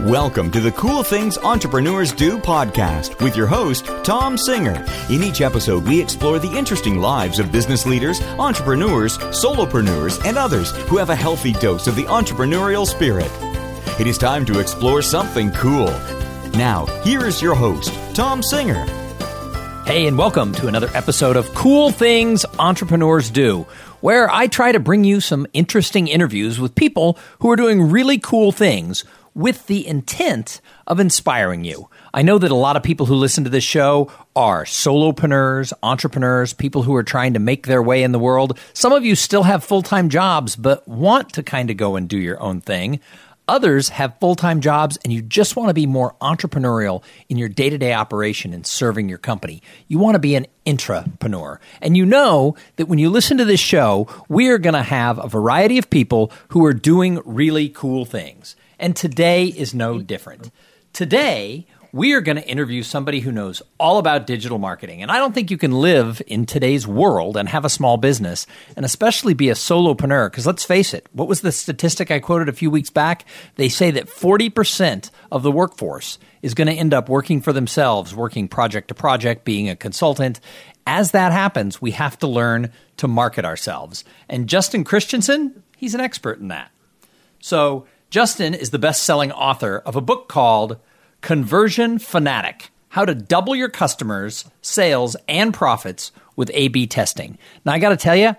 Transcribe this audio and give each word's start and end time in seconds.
Welcome 0.00 0.50
to 0.50 0.60
the 0.60 0.72
Cool 0.72 1.04
Things 1.04 1.38
Entrepreneurs 1.38 2.12
Do 2.12 2.36
podcast 2.36 3.22
with 3.22 3.36
your 3.36 3.46
host, 3.46 3.86
Thom 4.02 4.36
Singer. 4.36 4.84
In 5.08 5.22
each 5.22 5.40
episode, 5.40 5.86
we 5.86 6.02
explore 6.02 6.40
the 6.40 6.52
interesting 6.52 6.98
lives 6.98 7.38
of 7.38 7.52
business 7.52 7.86
leaders, 7.86 8.20
entrepreneurs, 8.40 9.16
solopreneurs, 9.18 10.22
and 10.26 10.36
others 10.36 10.72
who 10.88 10.96
have 10.96 11.10
a 11.10 11.16
healthy 11.16 11.52
dose 11.52 11.86
of 11.86 11.94
the 11.94 12.02
entrepreneurial 12.02 12.84
spirit. 12.84 13.30
It 14.00 14.08
is 14.08 14.18
time 14.18 14.44
to 14.46 14.58
explore 14.58 15.00
something 15.00 15.52
cool. 15.52 15.92
Now, 16.54 16.86
here 17.04 17.24
is 17.24 17.40
your 17.40 17.54
host, 17.54 17.94
Thom 18.16 18.42
Singer. 18.42 18.84
Hey, 19.86 20.08
and 20.08 20.18
welcome 20.18 20.52
to 20.54 20.66
another 20.66 20.90
episode 20.94 21.36
of 21.36 21.54
Cool 21.54 21.92
Things 21.92 22.44
Entrepreneurs 22.58 23.30
Do, 23.30 23.64
where 24.00 24.28
I 24.28 24.48
try 24.48 24.72
to 24.72 24.80
bring 24.80 25.04
you 25.04 25.20
some 25.20 25.46
interesting 25.52 26.08
interviews 26.08 26.58
with 26.58 26.74
people 26.74 27.16
who 27.38 27.50
are 27.50 27.56
doing 27.56 27.90
really 27.90 28.18
cool 28.18 28.50
things 28.50 29.04
with 29.34 29.66
the 29.66 29.86
intent 29.86 30.60
of 30.86 31.00
inspiring 31.00 31.64
you. 31.64 31.88
I 32.12 32.22
know 32.22 32.38
that 32.38 32.50
a 32.50 32.56
lot 32.56 32.76
of 32.76 32.82
people 32.82 33.06
who 33.06 33.14
listen 33.14 33.44
to 33.44 33.50
this 33.50 33.64
show 33.64 34.10
are 34.36 34.64
solopreneurs, 34.64 35.72
entrepreneurs, 35.82 36.52
people 36.52 36.82
who 36.82 36.94
are 36.94 37.02
trying 37.02 37.34
to 37.34 37.40
make 37.40 37.66
their 37.66 37.82
way 37.82 38.02
in 38.02 38.12
the 38.12 38.18
world. 38.18 38.58
Some 38.72 38.92
of 38.92 39.04
you 39.04 39.16
still 39.16 39.42
have 39.42 39.64
full 39.64 39.82
time 39.82 40.08
jobs, 40.08 40.56
but 40.56 40.86
want 40.86 41.32
to 41.34 41.42
kind 41.42 41.70
of 41.70 41.76
go 41.76 41.96
and 41.96 42.08
do 42.08 42.18
your 42.18 42.40
own 42.40 42.60
thing. 42.60 43.00
Others 43.46 43.90
have 43.90 44.18
full 44.20 44.36
time 44.36 44.60
jobs 44.60 44.96
and 45.04 45.12
you 45.12 45.20
just 45.20 45.54
want 45.54 45.68
to 45.68 45.74
be 45.74 45.86
more 45.86 46.14
entrepreneurial 46.22 47.02
in 47.28 47.36
your 47.36 47.48
day 47.48 47.68
to 47.68 47.76
day 47.76 47.92
operation 47.92 48.54
and 48.54 48.66
serving 48.66 49.08
your 49.08 49.18
company. 49.18 49.62
You 49.86 49.98
want 49.98 50.14
to 50.14 50.18
be 50.18 50.34
an 50.34 50.46
intrapreneur. 50.64 51.58
And 51.82 51.94
you 51.94 52.06
know 52.06 52.56
that 52.76 52.86
when 52.86 52.98
you 52.98 53.10
listen 53.10 53.36
to 53.36 53.44
this 53.44 53.60
show, 53.60 54.08
we 54.28 54.48
are 54.48 54.58
going 54.58 54.74
to 54.74 54.82
have 54.82 55.18
a 55.18 55.28
variety 55.28 55.76
of 55.76 55.90
people 55.90 56.32
who 56.48 56.64
are 56.64 56.72
doing 56.72 57.20
really 57.26 57.68
cool 57.68 58.06
things. 58.06 58.56
And 58.78 58.94
today 58.96 59.46
is 59.46 59.74
no 59.74 60.00
different. 60.00 60.50
Today, 60.92 61.66
we 61.94 62.12
are 62.12 62.20
going 62.20 62.34
to 62.34 62.48
interview 62.48 62.82
somebody 62.82 63.20
who 63.20 63.30
knows 63.30 63.62
all 63.78 63.98
about 63.98 64.26
digital 64.26 64.58
marketing. 64.58 65.00
And 65.00 65.12
I 65.12 65.18
don't 65.18 65.32
think 65.32 65.52
you 65.52 65.56
can 65.56 65.70
live 65.70 66.20
in 66.26 66.44
today's 66.44 66.88
world 66.88 67.36
and 67.36 67.48
have 67.48 67.64
a 67.64 67.68
small 67.68 67.98
business 67.98 68.48
and 68.76 68.84
especially 68.84 69.32
be 69.32 69.48
a 69.48 69.54
solopreneur. 69.54 70.28
Because 70.28 70.44
let's 70.44 70.64
face 70.64 70.92
it, 70.92 71.06
what 71.12 71.28
was 71.28 71.42
the 71.42 71.52
statistic 71.52 72.10
I 72.10 72.18
quoted 72.18 72.48
a 72.48 72.52
few 72.52 72.68
weeks 72.68 72.90
back? 72.90 73.24
They 73.54 73.68
say 73.68 73.92
that 73.92 74.08
40% 74.08 75.10
of 75.30 75.44
the 75.44 75.52
workforce 75.52 76.18
is 76.42 76.52
going 76.52 76.66
to 76.66 76.74
end 76.74 76.92
up 76.92 77.08
working 77.08 77.40
for 77.40 77.52
themselves, 77.52 78.12
working 78.12 78.48
project 78.48 78.88
to 78.88 78.94
project, 78.94 79.44
being 79.44 79.68
a 79.68 79.76
consultant. 79.76 80.40
As 80.88 81.12
that 81.12 81.30
happens, 81.30 81.80
we 81.80 81.92
have 81.92 82.18
to 82.18 82.26
learn 82.26 82.72
to 82.96 83.06
market 83.06 83.44
ourselves. 83.44 84.04
And 84.28 84.48
Justin 84.48 84.82
Christensen, 84.82 85.62
he's 85.76 85.94
an 85.94 86.00
expert 86.00 86.40
in 86.40 86.48
that. 86.48 86.72
So, 87.38 87.86
Justin 88.14 88.54
is 88.54 88.70
the 88.70 88.78
best 88.78 89.02
selling 89.02 89.32
author 89.32 89.82
of 89.84 89.96
a 89.96 90.00
book 90.00 90.28
called 90.28 90.78
Conversion 91.20 91.98
Fanatic 91.98 92.70
How 92.90 93.04
to 93.04 93.12
Double 93.12 93.56
Your 93.56 93.68
Customers, 93.68 94.44
Sales, 94.62 95.16
and 95.28 95.52
Profits 95.52 96.12
with 96.36 96.48
A 96.54 96.68
B 96.68 96.86
Testing. 96.86 97.38
Now, 97.64 97.72
I 97.72 97.80
got 97.80 97.88
to 97.88 97.96
tell 97.96 98.14
you, 98.14 98.36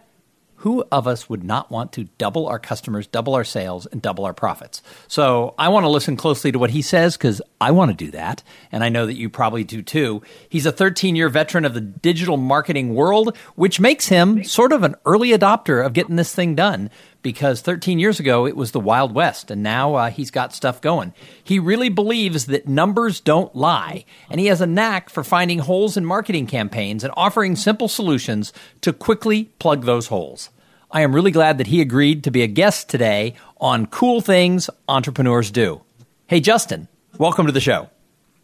who 0.65 0.85
of 0.91 1.07
us 1.07 1.29
would 1.29 1.43
not 1.43 1.69
want 1.69 1.91
to 1.91 2.05
double 2.17 2.47
our 2.47 2.57
customers, 2.57 3.05
double 3.05 3.35
our 3.35 3.43
sales, 3.43 3.85
and 3.85 4.01
double 4.01 4.25
our 4.25 4.33
profits? 4.33 4.81
So 5.07 5.53
I 5.59 5.67
want 5.67 5.83
to 5.83 5.89
listen 5.89 6.15
closely 6.15 6.51
to 6.53 6.57
what 6.57 6.69
he 6.69 6.81
says 6.81 7.17
because 7.17 7.41
I 7.59 7.71
want 7.71 7.91
to 7.91 8.05
do 8.05 8.11
that. 8.11 8.43
And 8.71 8.83
I 8.83 8.89
know 8.89 9.05
that 9.05 9.17
you 9.17 9.29
probably 9.29 9.63
do 9.63 9.81
too. 9.81 10.23
He's 10.49 10.65
a 10.65 10.71
13 10.71 11.15
year 11.15 11.29
veteran 11.29 11.65
of 11.65 11.73
the 11.73 11.81
digital 11.81 12.37
marketing 12.37 12.95
world, 12.95 13.37
which 13.55 13.79
makes 13.79 14.07
him 14.07 14.43
sort 14.43 14.71
of 14.71 14.83
an 14.83 14.95
early 15.05 15.29
adopter 15.29 15.85
of 15.85 15.93
getting 15.93 16.15
this 16.15 16.33
thing 16.33 16.55
done 16.55 16.89
because 17.25 17.61
13 17.61 17.97
years 17.97 18.19
ago 18.19 18.45
it 18.45 18.55
was 18.55 18.71
the 18.71 18.79
Wild 18.79 19.11
West, 19.11 19.49
and 19.49 19.63
now 19.63 19.95
uh, 19.95 20.09
he's 20.11 20.29
got 20.29 20.53
stuff 20.53 20.79
going. 20.79 21.11
He 21.43 21.57
really 21.57 21.89
believes 21.89 22.45
that 22.45 22.67
numbers 22.67 23.19
don't 23.19 23.53
lie, 23.55 24.05
and 24.29 24.39
he 24.39 24.45
has 24.45 24.61
a 24.61 24.67
knack 24.67 25.09
for 25.09 25.23
finding 25.23 25.57
holes 25.57 25.97
in 25.97 26.05
marketing 26.05 26.45
campaigns 26.45 27.03
and 27.03 27.11
offering 27.17 27.55
simple 27.55 27.87
solutions 27.87 28.53
to 28.81 28.93
quickly 28.93 29.45
plug 29.57 29.85
those 29.85 30.05
holes. 30.05 30.51
I 30.91 31.01
am 31.01 31.15
really 31.15 31.31
glad 31.31 31.57
that 31.57 31.65
he 31.65 31.81
agreed 31.81 32.23
to 32.25 32.31
be 32.31 32.43
a 32.43 32.47
guest 32.47 32.89
today 32.89 33.33
on 33.59 33.87
Cool 33.87 34.21
Things 34.21 34.69
Entrepreneurs 34.87 35.49
Do. 35.49 35.81
Hey, 36.27 36.39
Justin, 36.39 36.87
welcome 37.17 37.47
to 37.47 37.51
the 37.51 37.59
show. 37.59 37.89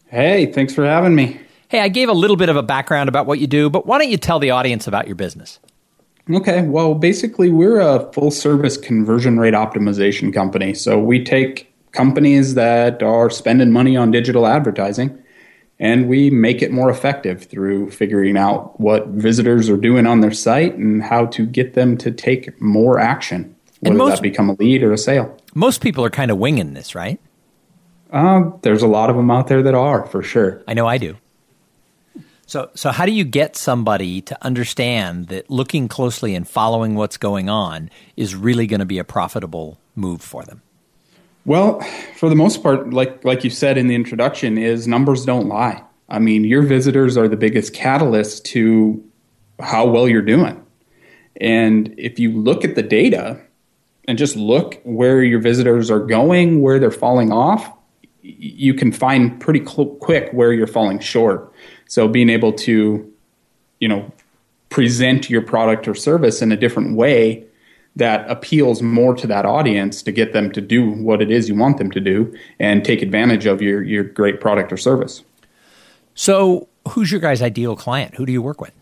Hey, 0.08 0.46
thanks 0.46 0.74
for 0.74 0.84
having 0.84 1.14
me. 1.14 1.40
Hey, 1.68 1.78
I 1.78 1.86
gave 1.86 2.08
a 2.08 2.14
little 2.14 2.36
bit 2.36 2.48
of 2.48 2.56
a 2.56 2.64
background 2.64 3.08
about 3.08 3.26
what 3.26 3.38
you 3.38 3.46
do, 3.46 3.70
but 3.70 3.86
why 3.86 3.98
don't 3.98 4.10
you 4.10 4.16
tell 4.16 4.40
the 4.40 4.50
audience 4.50 4.88
about 4.88 5.06
your 5.06 5.14
business? 5.14 5.60
Okay, 6.30 6.62
well, 6.62 6.94
basically, 6.94 7.50
we're 7.50 7.80
a 7.80 8.10
full 8.12 8.30
service 8.30 8.76
conversion 8.76 9.38
rate 9.38 9.54
optimization 9.54 10.32
company. 10.32 10.72
So 10.74 10.98
we 10.98 11.24
take 11.24 11.72
companies 11.92 12.54
that 12.54 13.02
are 13.02 13.28
spending 13.28 13.70
money 13.70 13.96
on 13.96 14.10
digital 14.10 14.46
advertising 14.46 15.22
and 15.82 16.08
we 16.08 16.30
make 16.30 16.62
it 16.62 16.70
more 16.70 16.90
effective 16.90 17.44
through 17.44 17.90
figuring 17.90 18.36
out 18.36 18.78
what 18.80 19.08
visitors 19.08 19.68
are 19.68 19.76
doing 19.76 20.06
on 20.06 20.20
their 20.20 20.30
site 20.30 20.76
and 20.76 21.02
how 21.02 21.26
to 21.26 21.44
get 21.44 21.74
them 21.74 21.96
to 21.98 22.12
take 22.12 22.60
more 22.60 23.00
action, 23.00 23.56
whether 23.80 23.96
most, 23.96 24.10
that 24.16 24.22
become 24.22 24.48
a 24.48 24.52
lead 24.54 24.84
or 24.84 24.92
a 24.92 24.98
sale. 24.98 25.36
Most 25.54 25.80
people 25.80 26.04
are 26.04 26.10
kind 26.10 26.30
of 26.30 26.38
winging 26.38 26.74
this, 26.74 26.94
right? 26.94 27.20
Uh, 28.12 28.50
there's 28.62 28.82
a 28.82 28.86
lot 28.86 29.10
of 29.10 29.16
them 29.16 29.28
out 29.28 29.48
there 29.48 29.62
that 29.62 29.74
are, 29.74 30.06
for 30.06 30.22
sure. 30.22 30.62
I 30.68 30.74
know 30.74 30.86
I 30.86 30.98
do. 30.98 31.16
So, 32.46 32.70
so 32.74 32.90
how 32.90 33.06
do 33.06 33.12
you 33.12 33.24
get 33.24 33.56
somebody 33.56 34.20
to 34.22 34.44
understand 34.44 35.28
that 35.28 35.48
looking 35.50 35.88
closely 35.88 36.34
and 36.34 36.46
following 36.46 36.94
what's 36.94 37.16
going 37.16 37.48
on 37.48 37.90
is 38.16 38.34
really 38.34 38.66
going 38.66 38.80
to 38.80 38.86
be 38.86 38.98
a 38.98 39.04
profitable 39.04 39.78
move 39.94 40.20
for 40.20 40.42
them? 40.44 40.62
Well, 41.44 41.80
for 42.16 42.28
the 42.28 42.36
most 42.36 42.62
part, 42.62 42.92
like 42.92 43.24
like 43.24 43.42
you 43.42 43.50
said 43.50 43.76
in 43.76 43.88
the 43.88 43.94
introduction, 43.94 44.58
is 44.58 44.86
numbers 44.86 45.24
don't 45.24 45.48
lie. 45.48 45.82
I 46.08 46.18
mean, 46.18 46.44
your 46.44 46.62
visitors 46.62 47.16
are 47.16 47.26
the 47.26 47.36
biggest 47.36 47.74
catalyst 47.74 48.44
to 48.46 49.02
how 49.58 49.86
well 49.86 50.08
you're 50.08 50.22
doing. 50.22 50.64
And 51.40 51.94
if 51.98 52.18
you 52.18 52.30
look 52.30 52.64
at 52.64 52.74
the 52.74 52.82
data 52.82 53.40
and 54.06 54.18
just 54.18 54.36
look 54.36 54.80
where 54.84 55.22
your 55.22 55.40
visitors 55.40 55.90
are 55.90 56.00
going, 56.00 56.60
where 56.60 56.78
they're 56.78 56.90
falling 56.90 57.32
off, 57.32 57.72
you 58.22 58.74
can 58.74 58.92
find 58.92 59.40
pretty 59.40 59.64
cl- 59.64 59.96
quick 59.96 60.30
where 60.32 60.52
you're 60.52 60.66
falling 60.66 60.98
short. 60.98 61.52
So 61.86 62.08
being 62.08 62.30
able 62.30 62.52
to, 62.54 63.12
you 63.80 63.88
know, 63.88 64.10
present 64.70 65.28
your 65.28 65.42
product 65.42 65.86
or 65.86 65.94
service 65.94 66.40
in 66.40 66.50
a 66.50 66.56
different 66.56 66.96
way 66.96 67.44
that 67.94 68.28
appeals 68.30 68.80
more 68.80 69.14
to 69.14 69.26
that 69.26 69.44
audience 69.44 70.02
to 70.02 70.12
get 70.12 70.32
them 70.32 70.50
to 70.52 70.60
do 70.60 70.90
what 70.92 71.20
it 71.20 71.30
is 71.30 71.48
you 71.48 71.54
want 71.54 71.76
them 71.76 71.90
to 71.90 72.00
do 72.00 72.34
and 72.58 72.84
take 72.84 73.02
advantage 73.02 73.44
of 73.44 73.60
your, 73.60 73.82
your 73.82 74.02
great 74.02 74.40
product 74.40 74.72
or 74.72 74.78
service. 74.78 75.22
So, 76.14 76.68
who's 76.88 77.10
your 77.10 77.20
guys' 77.20 77.42
ideal 77.42 77.76
client? 77.76 78.14
Who 78.14 78.24
do 78.24 78.32
you 78.32 78.42
work 78.42 78.60
with? 78.60 78.72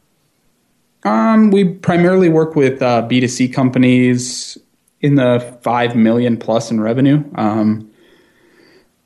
Um, 1.05 1.51
we 1.51 1.65
primarily 1.65 2.29
work 2.29 2.55
with 2.55 2.83
uh, 2.83 3.03
B2C 3.09 3.53
companies 3.53 4.59
in 5.01 5.15
the 5.15 5.59
5 5.63 5.97
million 5.97 6.37
plus 6.37 6.71
in 6.71 6.81
revenue, 6.81 7.25
um, 7.37 7.90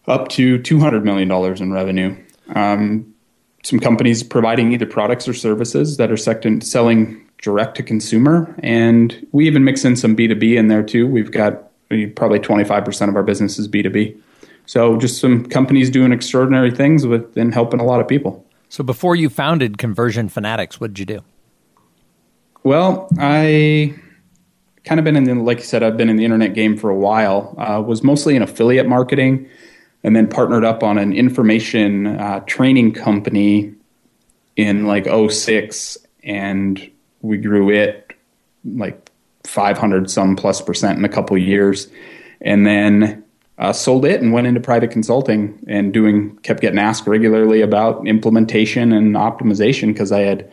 up 0.06 0.28
to 0.28 0.58
$200 0.58 1.02
million 1.02 1.30
in 1.62 1.72
revenue. 1.72 2.16
Um, 2.54 3.14
some 3.62 3.80
companies 3.80 4.22
providing 4.22 4.72
either 4.72 4.86
products 4.86 5.26
or 5.26 5.32
services 5.32 5.96
that 5.96 6.10
are 6.10 6.16
selling 6.16 7.24
direct 7.40 7.76
to 7.76 7.82
consumer. 7.82 8.54
And 8.62 9.26
we 9.32 9.46
even 9.46 9.64
mix 9.64 9.84
in 9.84 9.96
some 9.96 10.14
B2B 10.16 10.56
in 10.56 10.68
there 10.68 10.82
too. 10.82 11.06
We've 11.06 11.30
got 11.30 11.70
probably 12.16 12.40
25% 12.40 13.08
of 13.08 13.16
our 13.16 13.22
business 13.22 13.58
is 13.58 13.68
B2B. 13.68 14.20
So 14.66 14.98
just 14.98 15.20
some 15.20 15.46
companies 15.46 15.90
doing 15.90 16.12
extraordinary 16.12 16.70
things 16.70 17.06
with 17.06 17.36
and 17.36 17.52
helping 17.52 17.80
a 17.80 17.84
lot 17.84 18.00
of 18.00 18.08
people. 18.08 18.44
So 18.68 18.82
before 18.82 19.14
you 19.14 19.28
founded 19.28 19.78
Conversion 19.78 20.28
Fanatics, 20.28 20.80
what 20.80 20.94
did 20.94 20.98
you 20.98 21.06
do? 21.06 21.24
Well, 22.64 23.08
I 23.18 23.94
kind 24.84 24.98
of 24.98 25.04
been 25.04 25.16
in 25.16 25.24
the, 25.24 25.34
like 25.34 25.58
you 25.58 25.64
said, 25.64 25.82
I've 25.82 25.96
been 25.96 26.08
in 26.08 26.16
the 26.16 26.24
internet 26.24 26.54
game 26.54 26.76
for 26.76 26.88
a 26.90 26.96
while. 26.96 27.54
Uh, 27.58 27.82
was 27.82 28.02
mostly 28.02 28.36
in 28.36 28.42
affiliate 28.42 28.86
marketing, 28.88 29.48
and 30.04 30.14
then 30.14 30.28
partnered 30.28 30.64
up 30.64 30.82
on 30.82 30.98
an 30.98 31.12
information 31.12 32.06
uh, 32.06 32.40
training 32.40 32.92
company 32.92 33.74
in 34.54 34.86
like 34.86 35.06
06 35.06 35.98
and 36.22 36.90
we 37.22 37.38
grew 37.38 37.70
it 37.70 38.12
like 38.64 39.10
500 39.44 40.10
some 40.10 40.36
plus 40.36 40.60
percent 40.60 40.98
in 40.98 41.04
a 41.04 41.08
couple 41.08 41.36
years. 41.38 41.88
And 42.40 42.66
then 42.66 43.24
uh, 43.56 43.72
sold 43.72 44.04
it 44.04 44.20
and 44.20 44.32
went 44.32 44.46
into 44.46 44.60
private 44.60 44.90
consulting 44.90 45.58
and 45.66 45.92
doing 45.92 46.36
kept 46.38 46.60
getting 46.60 46.78
asked 46.78 47.06
regularly 47.06 47.62
about 47.62 48.06
implementation 48.06 48.92
and 48.92 49.14
optimization 49.14 49.88
because 49.88 50.12
I 50.12 50.20
had 50.20 50.50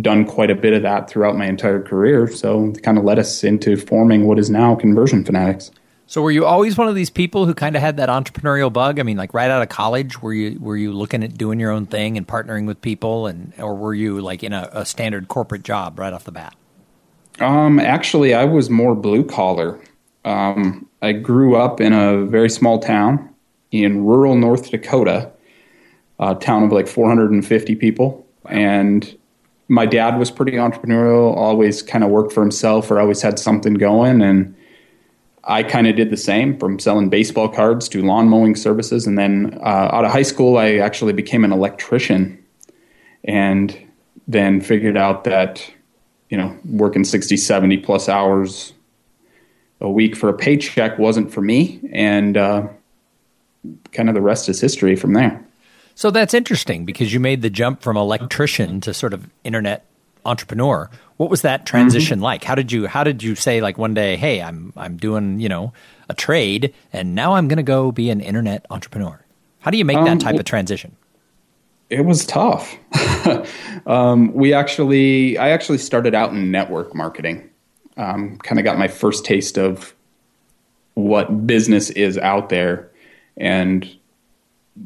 done 0.00 0.24
quite 0.24 0.50
a 0.50 0.54
bit 0.54 0.72
of 0.72 0.82
that 0.82 1.08
throughout 1.08 1.36
my 1.36 1.46
entire 1.46 1.80
career. 1.80 2.26
So 2.28 2.70
it 2.70 2.82
kind 2.82 2.98
of 2.98 3.04
led 3.04 3.18
us 3.18 3.44
into 3.44 3.76
forming 3.76 4.26
what 4.26 4.38
is 4.38 4.50
now 4.50 4.74
Conversion 4.74 5.24
Fanatics. 5.24 5.70
So 6.06 6.20
were 6.20 6.30
you 6.30 6.44
always 6.44 6.76
one 6.76 6.88
of 6.88 6.94
these 6.94 7.10
people 7.10 7.46
who 7.46 7.54
kind 7.54 7.74
of 7.74 7.80
had 7.80 7.96
that 7.96 8.08
entrepreneurial 8.08 8.72
bug? 8.72 8.98
I 8.98 9.02
mean, 9.02 9.16
like 9.16 9.32
right 9.32 9.50
out 9.50 9.62
of 9.62 9.68
college, 9.68 10.20
were 10.20 10.34
you 10.34 10.58
were 10.60 10.76
you 10.76 10.92
looking 10.92 11.22
at 11.24 11.38
doing 11.38 11.58
your 11.58 11.70
own 11.70 11.86
thing 11.86 12.16
and 12.16 12.26
partnering 12.26 12.66
with 12.66 12.80
people, 12.82 13.26
and 13.26 13.52
or 13.58 13.74
were 13.74 13.94
you 13.94 14.20
like 14.20 14.42
in 14.42 14.52
a, 14.52 14.68
a 14.72 14.84
standard 14.84 15.28
corporate 15.28 15.62
job 15.62 15.98
right 15.98 16.12
off 16.12 16.24
the 16.24 16.32
bat? 16.32 16.54
Um, 17.40 17.80
actually, 17.80 18.34
I 18.34 18.44
was 18.44 18.68
more 18.68 18.94
blue 18.94 19.24
collar. 19.24 19.80
Um, 20.24 20.86
I 21.00 21.12
grew 21.12 21.56
up 21.56 21.80
in 21.80 21.92
a 21.92 22.24
very 22.26 22.50
small 22.50 22.78
town 22.78 23.28
in 23.70 24.04
rural 24.04 24.36
North 24.36 24.70
Dakota, 24.70 25.30
a 26.20 26.34
town 26.34 26.64
of 26.64 26.72
like 26.72 26.86
450 26.86 27.74
people, 27.76 28.26
and 28.48 29.16
my 29.68 29.86
dad 29.86 30.18
was 30.18 30.30
pretty 30.30 30.52
entrepreneurial. 30.52 31.34
Always 31.36 31.82
kind 31.82 32.04
of 32.04 32.10
worked 32.10 32.32
for 32.32 32.42
himself, 32.42 32.90
or 32.90 33.00
always 33.00 33.22
had 33.22 33.38
something 33.38 33.74
going, 33.74 34.20
and 34.20 34.54
I 35.44 35.62
kind 35.62 35.86
of 35.86 35.96
did 35.96 36.10
the 36.10 36.16
same 36.16 36.56
from 36.58 36.78
selling 36.78 37.08
baseball 37.08 37.48
cards 37.48 37.88
to 37.90 38.02
lawn 38.02 38.28
mowing 38.28 38.54
services. 38.54 39.06
And 39.06 39.18
then 39.18 39.58
uh, 39.60 39.90
out 39.92 40.04
of 40.04 40.12
high 40.12 40.22
school, 40.22 40.56
I 40.56 40.76
actually 40.76 41.12
became 41.12 41.44
an 41.44 41.52
electrician 41.52 42.42
and 43.24 43.76
then 44.28 44.60
figured 44.60 44.96
out 44.96 45.24
that, 45.24 45.68
you 46.30 46.36
know, 46.36 46.56
working 46.64 47.04
60, 47.04 47.36
70 47.36 47.78
plus 47.78 48.08
hours 48.08 48.72
a 49.80 49.90
week 49.90 50.14
for 50.14 50.28
a 50.28 50.34
paycheck 50.34 50.98
wasn't 50.98 51.32
for 51.32 51.40
me. 51.40 51.80
And 51.92 52.36
uh, 52.36 52.68
kind 53.90 54.08
of 54.08 54.14
the 54.14 54.20
rest 54.20 54.48
is 54.48 54.60
history 54.60 54.94
from 54.94 55.14
there. 55.14 55.44
So 55.94 56.10
that's 56.10 56.34
interesting 56.34 56.84
because 56.84 57.12
you 57.12 57.20
made 57.20 57.42
the 57.42 57.50
jump 57.50 57.82
from 57.82 57.96
electrician 57.96 58.80
to 58.82 58.94
sort 58.94 59.12
of 59.12 59.28
internet 59.44 59.86
entrepreneur. 60.24 60.90
What 61.16 61.30
was 61.30 61.42
that 61.42 61.66
transition 61.66 62.16
mm-hmm. 62.18 62.24
like? 62.24 62.44
How 62.44 62.54
did 62.54 62.72
you 62.72 62.86
how 62.86 63.04
did 63.04 63.22
you 63.22 63.34
say 63.34 63.60
like 63.60 63.78
one 63.78 63.94
day, 63.94 64.16
"Hey, 64.16 64.42
I'm 64.42 64.72
I'm 64.76 64.96
doing, 64.96 65.40
you 65.40 65.48
know, 65.48 65.72
a 66.08 66.14
trade 66.14 66.74
and 66.92 67.14
now 67.14 67.34
I'm 67.34 67.48
going 67.48 67.58
to 67.58 67.62
go 67.62 67.92
be 67.92 68.10
an 68.10 68.20
internet 68.20 68.66
entrepreneur." 68.70 69.24
How 69.60 69.70
do 69.70 69.78
you 69.78 69.84
make 69.84 69.98
um, 69.98 70.04
that 70.04 70.20
type 70.20 70.38
of 70.38 70.44
transition? 70.44 70.96
It 71.88 72.04
was 72.04 72.24
tough. 72.24 72.76
um, 73.86 74.32
we 74.32 74.52
actually 74.52 75.38
I 75.38 75.50
actually 75.50 75.78
started 75.78 76.14
out 76.14 76.30
in 76.30 76.50
network 76.50 76.94
marketing. 76.94 77.48
Um, 77.96 78.38
kind 78.38 78.58
of 78.58 78.64
got 78.64 78.78
my 78.78 78.88
first 78.88 79.24
taste 79.24 79.58
of 79.58 79.94
what 80.94 81.46
business 81.46 81.90
is 81.90 82.18
out 82.18 82.48
there 82.48 82.90
and 83.36 83.88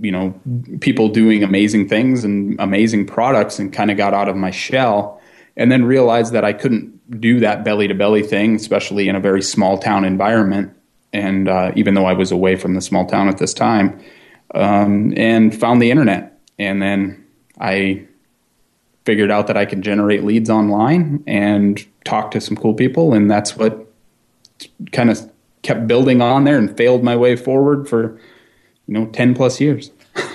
you 0.00 0.11
know 0.11 0.35
people 0.81 1.09
doing 1.09 1.43
amazing 1.43 1.89
things 1.89 2.25
and 2.25 2.59
amazing 2.61 3.06
products 3.06 3.59
and 3.59 3.73
kind 3.73 3.91
of 3.91 3.97
got 3.97 4.15
out 4.15 4.29
of 4.29 4.37
my 4.37 4.50
shell 4.50 5.16
and 5.56 5.73
then 5.73 5.85
realized 5.85 6.32
that 6.32 6.44
I 6.44 6.53
couldn't 6.53 7.20
do 7.20 7.41
that 7.41 7.64
belly 7.64 7.88
to 7.88 7.94
belly 7.94 8.23
thing, 8.23 8.56
especially 8.56 9.08
in 9.08 9.17
a 9.17 9.20
very 9.20 9.43
small 9.43 9.79
town 9.79 10.05
environment. 10.05 10.73
And 11.12 11.49
uh, 11.49 11.73
even 11.76 11.94
though 11.94 12.05
I 12.05 12.12
was 12.12 12.31
away 12.31 12.56
from 12.56 12.75
the 12.75 12.81
small 12.81 13.06
town 13.06 13.29
at 13.29 13.38
this 13.38 13.55
time, 13.55 14.00
um, 14.55 15.14
and 15.17 15.58
found 15.58 15.81
the 15.81 15.91
internet, 15.91 16.38
and 16.58 16.82
then 16.82 17.25
I 17.61 18.06
figured 19.05 19.31
out 19.31 19.47
that 19.47 19.56
I 19.56 19.64
could 19.64 19.82
generate 19.82 20.25
leads 20.25 20.50
online 20.50 21.23
and 21.26 21.85
talk 22.05 22.32
to 22.32 22.41
some 22.41 22.56
cool 22.56 22.75
people, 22.75 23.14
and 23.14 23.31
that's 23.31 23.56
what 23.56 23.87
kind 24.93 25.11
of 25.11 25.31
kept 25.62 25.87
building 25.87 26.20
on 26.20 26.44
there 26.44 26.58
and 26.58 26.76
failed 26.76 27.03
my 27.03 27.17
way 27.17 27.35
forward 27.35 27.88
for 27.88 28.19
you 28.87 28.94
know 28.94 29.06
10 29.06 29.35
plus 29.35 29.61
years 29.61 29.91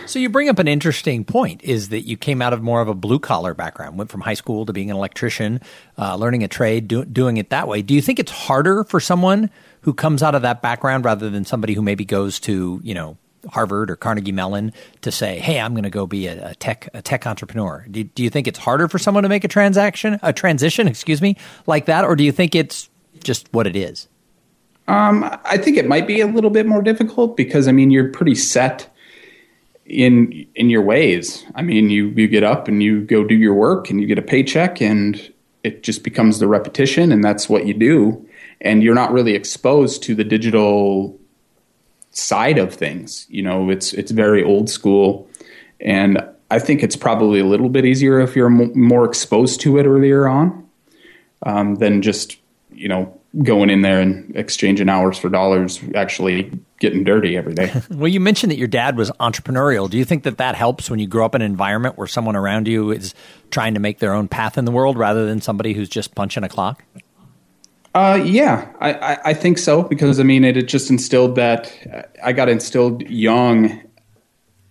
so 0.06 0.20
you 0.20 0.30
bring 0.30 0.50
up 0.50 0.60
an 0.60 0.68
interesting 0.68 1.24
point 1.24 1.64
is 1.64 1.90
that 1.90 2.02
you 2.02 2.18
came 2.18 2.42
out 2.42 2.54
of 2.54 2.62
more 2.62 2.82
of 2.82 2.88
a 2.88 2.94
blue 2.94 3.20
collar 3.20 3.54
background, 3.54 3.98
went 3.98 4.10
from 4.10 4.22
high 4.22 4.34
school 4.34 4.66
to 4.66 4.74
being 4.74 4.90
an 4.90 4.98
electrician, 4.98 5.62
uh, 5.98 6.16
learning 6.16 6.44
a 6.44 6.48
trade, 6.48 6.88
do, 6.88 7.06
doing 7.06 7.38
it 7.38 7.50
that 7.50 7.68
way. 7.68 7.82
Do 7.82 7.94
you 7.94 8.02
think 8.02 8.20
it's 8.20 8.32
harder 8.32 8.84
for 8.84 9.00
someone 9.00 9.50
who 9.82 9.94
comes 9.94 10.22
out 10.22 10.36
of 10.36 10.42
that 10.44 10.62
background 10.62 11.06
rather 11.06 11.30
than 11.30 11.46
somebody 11.46 11.74
who 11.74 11.82
maybe 11.82 12.06
goes 12.06 12.40
to, 12.42 12.80
you 12.84 12.94
know, 12.94 13.18
Harvard 13.50 13.90
or 13.90 13.96
Carnegie 13.96 14.32
Mellon 14.32 14.72
to 15.02 15.12
say, 15.12 15.40
"Hey, 15.40 15.60
I'm 15.60 15.74
going 15.74 15.84
to 15.84 15.90
go 15.90 16.06
be 16.06 16.28
a, 16.28 16.52
a, 16.52 16.56
tech 16.56 16.90
a 16.94 17.02
tech 17.02 17.26
entrepreneur." 17.26 17.86
Do, 17.90 18.04
do 18.04 18.24
you 18.24 18.30
think 18.30 18.48
it's 18.48 18.60
harder 18.60 18.88
for 18.88 19.00
someone 19.00 19.24
to 19.24 19.30
make 19.30 19.44
a 19.44 19.48
transaction, 19.48 20.20
a 20.22 20.32
transition, 20.32 20.88
excuse 20.88 21.22
me, 21.22 21.36
like 21.66 21.86
that, 21.86 22.06
or 22.06 22.16
do 22.16 22.24
you 22.24 22.32
think 22.32 22.54
it's 22.54 22.90
just 23.24 23.52
what 23.52 23.66
it 23.66 23.76
is? 23.76 24.08
Um, 24.88 25.24
I 25.46 25.58
think 25.58 25.78
it 25.78 25.88
might 25.88 26.06
be 26.06 26.22
a 26.22 26.28
little 26.28 26.50
bit 26.50 26.66
more 26.66 26.82
difficult 26.82 27.38
because 27.38 27.68
I 27.68 27.72
mean 27.72 27.92
you're 27.92 28.10
pretty 28.10 28.36
set 28.36 28.91
in 29.92 30.48
in 30.56 30.70
your 30.70 30.82
ways. 30.82 31.46
I 31.56 31.62
mean, 31.62 31.90
you 31.90 32.08
you 32.08 32.28
get 32.28 32.44
up 32.44 32.68
and 32.68 32.82
you 32.82 33.02
go 33.02 33.24
do 33.24 33.36
your 33.36 33.54
work 33.54 33.90
and 33.90 34.00
you 34.00 34.08
get 34.08 34.18
a 34.18 34.24
paycheck 34.24 34.82
and 34.82 35.32
it 35.64 35.84
just 35.84 36.04
becomes 36.04 36.40
the 36.40 36.48
repetition 36.48 37.12
and 37.12 37.24
that's 37.24 37.48
what 37.48 37.68
you 37.68 37.74
do 37.74 38.28
and 38.62 38.82
you're 38.82 38.96
not 38.96 39.12
really 39.12 39.36
exposed 39.36 40.02
to 40.04 40.16
the 40.16 40.24
digital 40.24 41.20
side 42.12 42.58
of 42.58 42.74
things. 42.74 43.28
You 43.30 43.42
know, 43.44 43.70
it's 43.70 43.94
it's 43.94 44.12
very 44.12 44.44
old 44.44 44.70
school 44.70 45.30
and 45.80 46.24
I 46.50 46.60
think 46.60 46.84
it's 46.84 46.96
probably 46.96 47.40
a 47.40 47.46
little 47.46 47.70
bit 47.70 47.86
easier 47.86 48.20
if 48.20 48.36
you're 48.36 48.50
more 48.50 49.06
exposed 49.06 49.62
to 49.62 49.78
it 49.78 49.86
earlier 49.86 50.28
on 50.28 50.70
um, 51.44 51.76
than 51.76 52.02
just 52.02 52.38
you 52.72 52.88
know 52.88 53.20
going 53.44 53.70
in 53.70 53.82
there 53.82 54.02
and 54.02 54.36
exchanging 54.36 54.90
hours 54.90 55.18
for 55.18 55.30
dollars, 55.30 55.80
actually 55.96 56.52
getting 56.80 57.04
dirty 57.04 57.38
every 57.38 57.54
day. 57.54 57.72
well, 57.90 58.08
you 58.08 58.20
mentioned 58.20 58.52
that 58.52 58.58
your 58.58 58.68
dad 58.68 58.98
was 58.98 59.10
entrepreneurial. 59.12 59.90
Do 59.90 59.98
you 59.98 60.04
think 60.06 60.24
that 60.24 60.38
that 60.38 60.56
helps 60.56 60.90
when 60.90 61.00
you 61.00 61.08
grow 61.08 61.26
up 61.26 61.36
in 61.36 61.42
an 61.42 61.50
environment 61.50 61.98
where 61.98 62.08
someone 62.08 62.36
around 62.36 62.68
you 62.68 62.92
is 62.92 63.14
trying 63.50 63.74
to 63.76 63.80
make 63.80 64.00
their 64.00 64.14
own 64.14 64.28
path 64.28 64.58
in 64.58 64.66
the 64.66 64.72
world 64.72 64.98
rather 64.98 65.26
than 65.26 65.40
somebody 65.40 65.74
who's 65.74 65.88
just 65.88 66.14
punching 66.14 66.44
a 66.44 66.50
clock? 66.50 66.84
Uh, 67.94 68.22
yeah, 68.24 68.70
I, 68.80 68.94
I, 68.94 69.18
I 69.26 69.34
think 69.34 69.58
so 69.58 69.84
because 69.84 70.20
I 70.20 70.24
mean 70.24 70.46
it, 70.46 70.56
it 70.56 70.68
just 70.68 70.90
instilled 70.90 71.36
that 71.36 72.14
I 72.24 72.32
got 72.32 72.48
instilled 72.48 73.02
young 73.10 73.82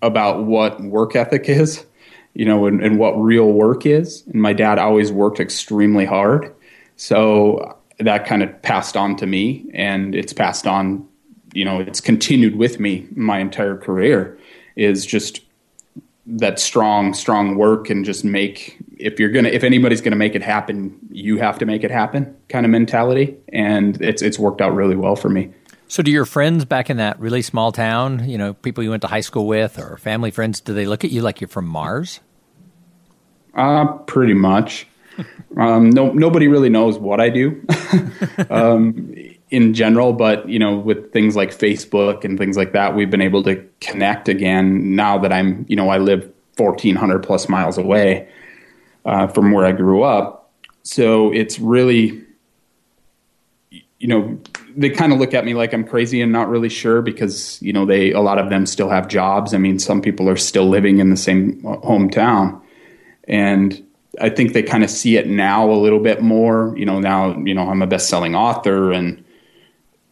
about 0.01 0.45
what 0.45 0.81
work 0.81 1.15
ethic 1.15 1.49
is, 1.49 1.85
you 2.33 2.47
know, 2.47 2.67
and, 2.67 2.83
and 2.83 2.99
what 2.99 3.13
real 3.13 3.53
work 3.53 3.85
is. 3.85 4.25
And 4.29 4.41
my 4.41 4.55
dad 4.55 4.79
always 4.79 5.13
worked 5.13 5.39
extremely 5.39 6.07
hard, 6.07 6.55
so 6.97 7.77
that 8.01 8.27
kind 8.27 8.43
of 8.43 8.63
passed 8.63 8.97
on 8.97 9.17
to 9.17 9.27
me 9.27 9.69
and 9.73 10.15
it's 10.15 10.33
passed 10.33 10.67
on 10.67 11.07
you 11.53 11.65
know 11.65 11.81
it's 11.81 12.01
continued 12.01 12.57
with 12.57 12.81
me 12.81 13.07
my 13.15 13.39
entire 13.39 13.77
career 13.77 14.39
is 14.77 15.05
just 15.05 15.41
that 16.27 16.59
strong 16.59 17.13
strong 17.15 17.57
work 17.57 17.91
and 17.91 18.05
just 18.05 18.25
make 18.25 18.79
if 18.99 19.19
you're 19.19 19.31
gonna 19.31 19.49
if 19.49 19.65
anybody's 19.65 20.01
gonna 20.01 20.17
make 20.17 20.35
it 20.35 20.43
happen 20.43 20.97
you 21.11 21.39
have 21.39 21.59
to 21.59 21.67
make 21.67 21.83
it 21.83 21.91
happen 21.91 22.37
kind 22.49 22.65
of 22.65 22.71
mentality. 22.71 23.37
And 23.53 24.01
it's 24.01 24.23
it's 24.23 24.39
worked 24.39 24.61
out 24.61 24.75
really 24.75 24.97
well 24.97 25.17
for 25.17 25.29
me. 25.29 25.51
So 25.89 26.03
do 26.03 26.11
your 26.11 26.25
friends 26.25 26.65
back 26.65 26.89
in 26.89 26.99
that 26.99 27.19
really 27.19 27.43
small 27.43 27.73
town 27.73 28.29
you 28.29 28.39
know 28.39 28.55
people 28.55 28.85
you 28.85 28.91
went 28.91 29.03
to 29.03 29.09
high 29.09 29.21
school 29.21 29.47
with 29.47 29.79
or 29.79 29.97
family 29.97 30.31
friends 30.31 30.61
do 30.61 30.73
they 30.73 30.87
look 30.87 31.05
at 31.05 31.11
you 31.11 31.23
like 31.23 31.41
you're 31.41 31.49
from 31.49 31.67
mars? 31.67 32.21
Uh 33.55 33.87
pretty 33.87 34.35
much 34.35 34.87
um, 35.57 35.91
no, 35.91 36.13
nobody 36.13 36.49
really 36.49 36.69
knows 36.69 36.99
what 36.99 37.21
I 37.21 37.29
do 37.29 37.65
um, 38.51 39.15
in 39.51 39.75
general, 39.75 40.13
but 40.13 40.49
you 40.49 40.59
know, 40.59 40.79
with 40.79 41.13
things 41.13 41.37
like 41.37 41.51
Facebook 41.51 42.25
and 42.25 42.39
things 42.39 42.57
like 42.57 42.73
that, 42.73 42.95
we've 42.95 43.11
been 43.11 43.21
able 43.21 43.43
to 43.45 43.65
connect 43.81 44.29
again. 44.29 44.95
Now 44.95 45.19
that 45.19 45.33
I'm, 45.33 45.67
you 45.69 45.77
know, 45.77 45.89
I 45.89 45.99
live 45.99 46.31
1,400 46.57 47.23
plus 47.23 47.49
miles 47.49 47.79
away 47.79 48.29
uh, 49.05 49.27
from 49.27 49.53
where 49.53 49.65
I 49.65 49.73
grew 49.73 50.03
up, 50.03 50.53
so 50.83 51.33
it's 51.33 51.59
really, 51.59 52.23
you 53.99 54.09
know, 54.09 54.39
they 54.77 54.91
kind 54.91 55.13
of 55.13 55.19
look 55.19 55.35
at 55.35 55.45
me 55.45 55.55
like 55.55 55.73
I'm 55.73 55.85
crazy 55.85 56.21
and 56.21 56.33
not 56.33 56.49
really 56.49 56.69
sure 56.69 57.03
because 57.03 57.61
you 57.61 57.73
know 57.73 57.85
they 57.85 58.13
a 58.13 58.21
lot 58.21 58.39
of 58.39 58.51
them 58.51 58.67
still 58.67 58.89
have 58.89 59.09
jobs. 59.09 59.55
I 59.55 59.59
mean, 59.59 59.79
some 59.79 60.01
people 60.01 60.29
are 60.29 60.37
still 60.37 60.69
living 60.69 60.99
in 60.99 61.11
the 61.11 61.17
same 61.17 61.65
uh, 61.67 61.77
hometown, 61.79 62.61
and 63.27 63.85
I 64.21 64.29
think 64.31 64.53
they 64.53 64.63
kind 64.63 64.83
of 64.83 64.91
see 64.91 65.17
it 65.17 65.27
now 65.27 65.71
a 65.71 65.75
little 65.75 66.01
bit 66.01 66.23
more. 66.23 66.75
You 66.77 66.85
know, 66.85 67.01
now 67.01 67.37
you 67.39 67.55
know 67.55 67.69
I'm 67.69 67.83
a 67.83 67.87
best-selling 67.87 68.35
author, 68.35 68.93
and 68.93 69.23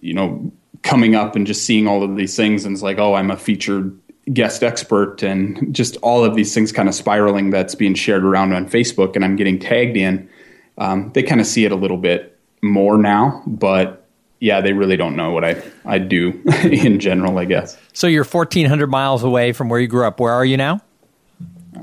you 0.01 0.15
know, 0.15 0.53
coming 0.83 1.15
up 1.15 1.35
and 1.35 1.47
just 1.47 1.65
seeing 1.65 1.87
all 1.87 2.03
of 2.03 2.17
these 2.17 2.37
things, 2.37 2.65
and 2.65 2.75
it's 2.75 2.83
like, 2.83 2.99
oh, 2.99 3.15
I'm 3.15 3.31
a 3.31 3.37
featured 3.37 3.99
guest 4.33 4.63
expert, 4.63 5.23
and 5.23 5.75
just 5.75 5.97
all 5.99 6.25
of 6.25 6.35
these 6.35 6.55
things 6.55 6.71
kind 6.71 6.89
of 6.89 6.95
spiraling 6.95 7.51
that's 7.51 7.75
being 7.75 7.95
shared 7.95 8.25
around 8.25 8.53
on 8.53 8.69
Facebook, 8.69 9.17
and 9.17 9.25
I'm 9.25 9.37
getting 9.37 9.59
tagged 9.59 9.97
in. 9.97 10.29
Um, 10.77 11.11
they 11.15 11.23
kind 11.23 11.41
of 11.41 11.47
see 11.47 11.65
it 11.65 11.73
a 11.73 11.77
little 11.77 11.97
bit 11.97 12.39
more 12.63 12.99
now, 12.99 13.43
but 13.47 14.07
yeah, 14.41 14.61
they 14.61 14.73
really 14.73 14.97
don't 14.97 15.17
know 15.17 15.31
what 15.31 15.45
I 15.45 15.63
I 15.85 15.99
do 15.99 16.41
in 16.63 17.01
general, 17.01 17.39
I 17.39 17.45
guess. 17.45 17.77
So 17.93 18.07
you're 18.07 18.25
1,400 18.25 18.87
miles 18.87 19.25
away 19.25 19.53
from 19.53 19.69
where 19.69 19.81
you 19.81 19.89
grew 19.89 20.07
up. 20.07 20.21
Where 20.21 20.33
are 20.33 20.45
you 20.45 20.57
now? 20.57 20.81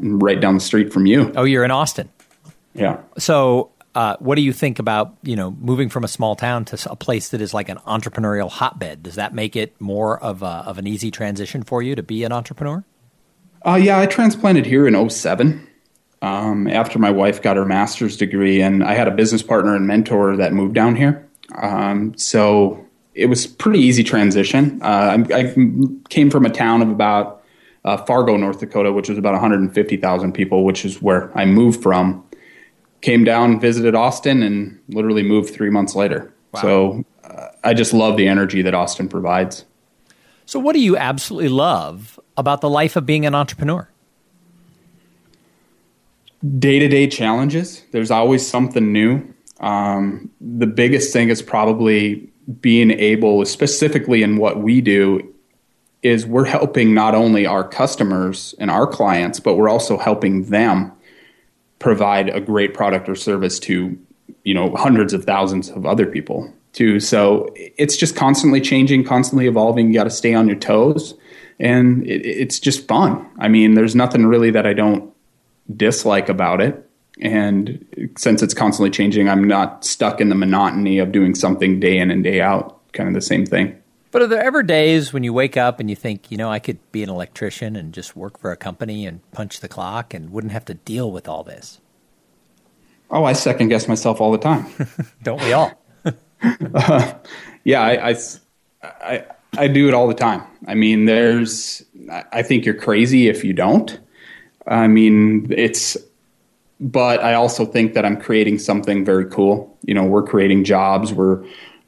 Right 0.02 0.40
down 0.40 0.54
the 0.56 0.62
street 0.62 0.92
from 0.94 1.06
you. 1.06 1.32
Oh, 1.36 1.44
you're 1.44 1.64
in 1.64 1.72
Austin. 1.72 2.10
Yeah. 2.74 3.02
So 3.18 3.72
Uh, 3.96 4.18
what 4.20 4.36
do 4.36 4.42
you 4.42 4.52
think 4.52 4.78
about 4.78 5.16
you 5.24 5.38
know 5.38 5.52
moving 5.52 5.88
from 5.88 6.04
a 6.04 6.08
small 6.08 6.36
town 6.36 6.66
to 6.66 6.92
a 6.92 6.98
place 6.98 7.30
that 7.30 7.40
is 7.40 7.54
like 7.54 7.70
an 7.70 7.78
entrepreneurial 7.88 8.52
hotbed? 8.52 9.02
Does 9.02 9.16
that 9.16 9.34
make 9.34 9.56
it 9.56 9.80
more 9.80 10.22
of 10.22 10.44
a, 10.44 10.64
of 10.68 10.78
an 10.78 10.86
easy 10.86 11.12
transition 11.12 11.64
for 11.64 11.82
you 11.82 11.96
to 11.96 12.04
be 12.04 12.26
an 12.26 12.34
entrepreneur? 12.34 12.84
Uh, 13.66 13.80
yeah, 13.82 13.98
I 13.98 14.06
transplanted 14.06 14.66
here 14.66 14.86
in 14.86 15.10
07 15.10 15.66
um, 16.22 16.68
after 16.68 17.00
my 17.00 17.10
wife 17.10 17.42
got 17.42 17.56
her 17.56 17.66
master's 17.66 18.18
degree, 18.18 18.62
and 18.62 18.84
I 18.84 18.94
had 18.96 19.08
a 19.08 19.12
business 19.12 19.42
partner 19.42 19.76
and 19.76 19.88
mentor 19.88 20.36
that 20.36 20.52
moved 20.52 20.76
down 20.76 20.96
here. 20.96 21.28
Um, 21.56 22.18
so 22.18 22.86
it 23.14 23.28
was 23.28 23.48
pretty 23.48 23.80
easy 23.80 24.04
transition. 24.04 24.82
Uh, 24.84 25.24
I, 25.32 25.34
I, 25.34 25.56
came 26.10 26.30
from 26.30 26.46
a 26.46 26.50
town 26.50 26.82
of 26.82 26.90
about 26.90 27.35
uh, 27.86 27.98
Fargo, 28.06 28.36
North 28.36 28.60
Dakota, 28.60 28.92
which 28.92 29.08
was 29.08 29.18
about 29.18 29.32
150,000 29.32 30.34
people, 30.34 30.66
which 30.66 30.84
is 30.84 31.02
where 31.02 31.36
I 31.38 31.46
moved 31.46 31.82
from. 31.82 32.28
Came 33.02 33.24
down, 33.24 33.60
visited 33.60 33.96
Austin, 33.96 34.44
and 34.44 34.80
literally 34.90 35.24
moved 35.24 35.54
three 35.54 35.70
months 35.70 35.96
later. 35.96 36.34
Wow. 36.52 36.62
So 36.62 37.06
uh, 37.24 37.48
I 37.64 37.74
just 37.74 37.94
love 37.94 38.18
the 38.18 38.28
energy 38.28 38.62
that 38.62 38.74
Austin 38.74 39.08
provides. 39.08 39.64
So, 40.48 40.60
what 40.60 40.74
do 40.74 40.80
you 40.80 40.98
absolutely 40.98 41.50
love 41.50 42.20
about 42.38 42.62
the 42.62 42.70
life 42.70 42.96
of 42.96 43.06
being 43.06 43.26
an 43.26 43.34
entrepreneur? 43.34 43.90
day 46.60 46.80
to 46.80 46.88
day 46.88 47.08
challenges. 47.08 47.84
There's 47.92 48.12
always 48.12 48.48
something 48.48 48.92
new. 48.92 49.34
Um, 49.60 50.30
the 50.42 50.68
biggest 50.68 51.14
thing 51.14 51.30
is 51.30 51.42
probably 51.42 52.30
being 52.62 52.92
able, 52.92 53.46
specifically 53.46 54.22
in 54.22 54.38
what 54.38 54.60
we 54.60 54.82
do, 54.82 55.34
is 56.06 56.24
we're 56.24 56.46
helping 56.46 56.94
not 56.94 57.16
only 57.16 57.48
our 57.48 57.68
customers 57.68 58.54
and 58.60 58.70
our 58.70 58.86
clients, 58.86 59.40
but 59.40 59.56
we're 59.56 59.70
also 59.70 59.98
helping 59.98 60.46
them 60.46 60.92
provide 61.80 62.30
a 62.30 62.40
great 62.40 62.76
product 62.76 63.10
or 63.10 63.16
service 63.16 63.60
to 63.60 63.98
you 64.44 64.54
know 64.54 64.74
hundreds 64.76 65.14
of 65.14 65.26
thousands 65.26 65.70
of 65.70 65.86
other 65.86 66.06
people 66.06 66.54
too. 66.74 67.00
So 67.00 67.52
it's 67.56 67.98
just 67.98 68.16
constantly 68.16 68.62
changing, 68.62 69.04
constantly 69.04 69.48
evolving. 69.48 69.88
You 69.88 69.96
got 69.96 70.04
to 70.04 70.12
stay 70.12 70.36
on 70.36 70.48
your 70.48 70.58
toes, 70.58 71.16
and 71.60 72.06
it, 72.06 72.24
it's 72.24 72.60
just 72.60 72.88
fun. 72.88 73.28
I 73.40 73.48
mean, 73.48 73.74
there's 73.74 73.96
nothing 73.96 74.28
really 74.28 74.52
that 74.52 74.68
I 74.68 74.74
don't 74.74 75.12
dislike 75.76 76.30
about 76.30 76.62
it. 76.62 76.88
And 77.20 78.14
since 78.16 78.44
it's 78.44 78.54
constantly 78.54 78.92
changing, 78.92 79.28
I'm 79.28 79.46
not 79.48 79.84
stuck 79.84 80.22
in 80.22 80.30
the 80.30 80.36
monotony 80.36 81.00
of 81.00 81.12
doing 81.12 81.34
something 81.34 81.80
day 81.80 81.98
in 81.98 82.12
and 82.12 82.24
day 82.24 82.42
out, 82.42 82.80
kind 82.92 83.08
of 83.08 83.16
the 83.16 83.22
same 83.22 83.46
thing. 83.46 83.82
But 84.16 84.22
are 84.22 84.28
there 84.28 84.42
ever 84.42 84.64
days 84.64 85.12
when 85.12 85.26
you 85.26 85.34
wake 85.34 85.58
up 85.58 85.82
and 85.82 85.90
you 85.90 85.96
think, 85.98 86.32
you 86.32 86.38
know, 86.38 86.50
I 86.50 86.58
could 86.58 86.80
be 86.94 87.04
an 87.04 87.10
electrician 87.10 87.76
and 87.76 87.94
just 87.94 88.16
work 88.16 88.40
for 88.40 88.50
a 88.54 88.56
company 88.56 89.06
and 89.06 89.20
punch 89.34 89.60
the 89.60 89.68
clock 89.68 90.14
and 90.14 90.30
wouldn't 90.30 90.54
have 90.54 90.64
to 90.68 90.74
deal 90.74 91.12
with 91.12 91.28
all 91.28 91.44
this? 91.44 91.82
Oh, 93.12 93.26
I 93.26 93.34
second 93.34 93.68
guess 93.68 93.90
myself 93.90 94.22
all 94.22 94.32
the 94.32 94.38
time. 94.38 94.68
Don't 95.24 95.42
we 95.44 95.52
all? 95.52 95.70
uh, 96.06 97.14
yeah, 97.66 97.82
I, 97.82 98.12
I, 98.12 98.16
I, 98.84 99.26
I 99.58 99.68
do 99.68 99.90
it 99.90 99.94
all 99.94 100.08
the 100.08 100.14
time. 100.14 100.44
I 100.66 100.76
mean, 100.76 101.04
there's, 101.04 101.84
I 102.32 102.42
think 102.42 102.64
you're 102.64 102.74
crazy 102.74 103.28
if 103.28 103.44
you 103.44 103.52
don't. 103.52 104.00
I 104.66 104.88
mean, 104.88 105.52
it's, 105.52 105.98
but 106.80 107.22
I 107.22 107.34
also 107.34 107.66
think 107.66 107.96
that 107.96 108.06
I'm 108.06 108.16
creating 108.16 108.60
something 108.60 109.04
very 109.04 109.26
cool. 109.26 109.78
You 109.84 109.94
know, 109.94 110.06
we're 110.06 110.24
creating 110.24 110.64
jobs, 110.64 111.12
we're, 111.12 111.46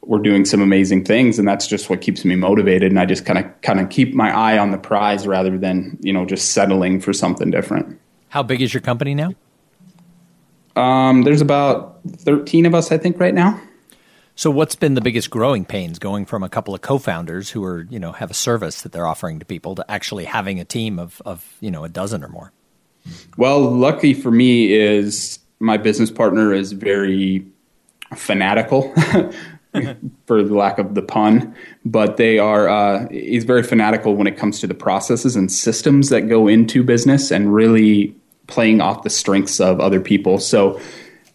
we're 0.08 0.18
doing 0.18 0.46
some 0.46 0.62
amazing 0.62 1.04
things, 1.04 1.38
and 1.38 1.46
that's 1.46 1.66
just 1.66 1.90
what 1.90 2.00
keeps 2.00 2.24
me 2.24 2.34
motivated. 2.34 2.90
And 2.90 2.98
I 2.98 3.04
just 3.04 3.26
kind 3.26 3.38
of, 3.38 3.60
kind 3.60 3.78
of 3.78 3.90
keep 3.90 4.14
my 4.14 4.34
eye 4.34 4.56
on 4.56 4.70
the 4.70 4.78
prize 4.78 5.26
rather 5.26 5.58
than, 5.58 5.98
you 6.00 6.14
know, 6.14 6.24
just 6.24 6.52
settling 6.52 6.98
for 6.98 7.12
something 7.12 7.50
different. 7.50 8.00
How 8.30 8.42
big 8.42 8.62
is 8.62 8.72
your 8.72 8.80
company 8.80 9.14
now? 9.14 9.34
Um, 10.76 11.22
there's 11.22 11.42
about 11.42 12.00
13 12.08 12.64
of 12.64 12.74
us, 12.74 12.90
I 12.90 12.96
think, 12.96 13.20
right 13.20 13.34
now. 13.34 13.60
So, 14.34 14.50
what's 14.50 14.76
been 14.76 14.94
the 14.94 15.00
biggest 15.02 15.28
growing 15.28 15.66
pains 15.66 15.98
going 15.98 16.24
from 16.24 16.42
a 16.42 16.48
couple 16.48 16.74
of 16.74 16.80
co-founders 16.80 17.50
who 17.50 17.62
are, 17.64 17.86
you 17.90 17.98
know, 17.98 18.12
have 18.12 18.30
a 18.30 18.34
service 18.34 18.82
that 18.82 18.92
they're 18.92 19.06
offering 19.06 19.40
to 19.40 19.44
people 19.44 19.74
to 19.74 19.90
actually 19.90 20.24
having 20.24 20.58
a 20.58 20.64
team 20.64 20.98
of, 20.98 21.20
of 21.26 21.56
you 21.60 21.70
know, 21.70 21.84
a 21.84 21.88
dozen 21.88 22.24
or 22.24 22.28
more? 22.28 22.52
Well, 23.36 23.60
lucky 23.60 24.14
for 24.14 24.30
me 24.30 24.72
is 24.72 25.38
my 25.60 25.76
business 25.76 26.10
partner 26.10 26.54
is 26.54 26.72
very 26.72 27.44
fanatical, 28.14 28.94
for 30.26 30.42
the 30.42 30.54
lack 30.54 30.78
of 30.78 30.94
the 30.94 31.02
pun. 31.02 31.54
But 31.84 32.16
they 32.16 32.38
are 32.38 32.68
uh, 32.68 33.08
he's 33.10 33.44
very 33.44 33.62
fanatical 33.62 34.14
when 34.14 34.26
it 34.26 34.36
comes 34.36 34.60
to 34.60 34.66
the 34.66 34.74
processes 34.74 35.36
and 35.36 35.50
systems 35.50 36.08
that 36.10 36.28
go 36.28 36.48
into 36.48 36.82
business, 36.82 37.30
and 37.30 37.54
really 37.54 38.14
playing 38.46 38.80
off 38.80 39.02
the 39.02 39.10
strengths 39.10 39.60
of 39.60 39.80
other 39.80 40.00
people. 40.00 40.38
So 40.38 40.80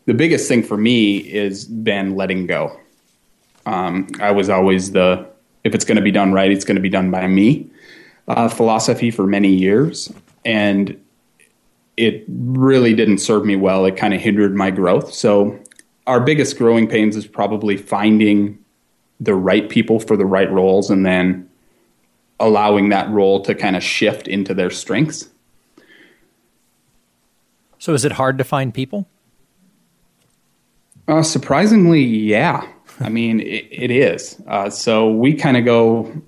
the 0.05 0.13
biggest 0.13 0.47
thing 0.47 0.63
for 0.63 0.77
me 0.77 1.17
is 1.17 1.65
been 1.65 2.15
letting 2.15 2.47
go. 2.47 2.79
Um, 3.65 4.07
I 4.19 4.31
was 4.31 4.49
always 4.49 4.91
the 4.91 5.27
if 5.63 5.73
it's 5.73 5.85
going 5.85 5.95
to 5.95 6.01
be 6.01 6.11
done 6.11 6.33
right, 6.33 6.51
it's 6.51 6.65
going 6.65 6.75
to 6.75 6.81
be 6.81 6.89
done 6.89 7.11
by 7.11 7.27
me 7.27 7.69
uh, 8.27 8.49
philosophy 8.49 9.11
for 9.11 9.25
many 9.25 9.49
years, 9.49 10.11
and 10.45 10.99
it 11.97 12.25
really 12.27 12.93
didn't 12.93 13.19
serve 13.19 13.45
me 13.45 13.55
well. 13.55 13.85
It 13.85 13.97
kind 13.97 14.13
of 14.13 14.21
hindered 14.21 14.55
my 14.55 14.71
growth. 14.71 15.13
So 15.13 15.59
our 16.07 16.19
biggest 16.19 16.57
growing 16.57 16.87
pains 16.87 17.15
is 17.15 17.25
probably 17.25 17.77
finding 17.77 18.59
the 19.19 19.35
right 19.35 19.69
people 19.69 19.99
for 19.99 20.17
the 20.17 20.25
right 20.25 20.51
roles 20.51 20.89
and 20.89 21.05
then 21.05 21.49
allowing 22.39 22.89
that 22.89 23.09
role 23.09 23.41
to 23.41 23.55
kind 23.55 23.75
of 23.75 23.83
shift 23.83 24.27
into 24.27 24.53
their 24.53 24.69
strengths. 24.69 25.29
So 27.79 27.93
is 27.93 28.05
it 28.05 28.13
hard 28.13 28.37
to 28.37 28.43
find 28.43 28.73
people? 28.73 29.07
Uh, 31.07 31.23
surprisingly, 31.23 32.01
yeah. 32.01 32.67
I 32.99 33.09
mean, 33.09 33.39
it, 33.41 33.67
it 33.71 33.91
is. 33.91 34.41
Uh, 34.47 34.69
so 34.69 35.11
we 35.11 35.33
kind 35.33 35.57
of 35.57 35.65
go 35.65 36.21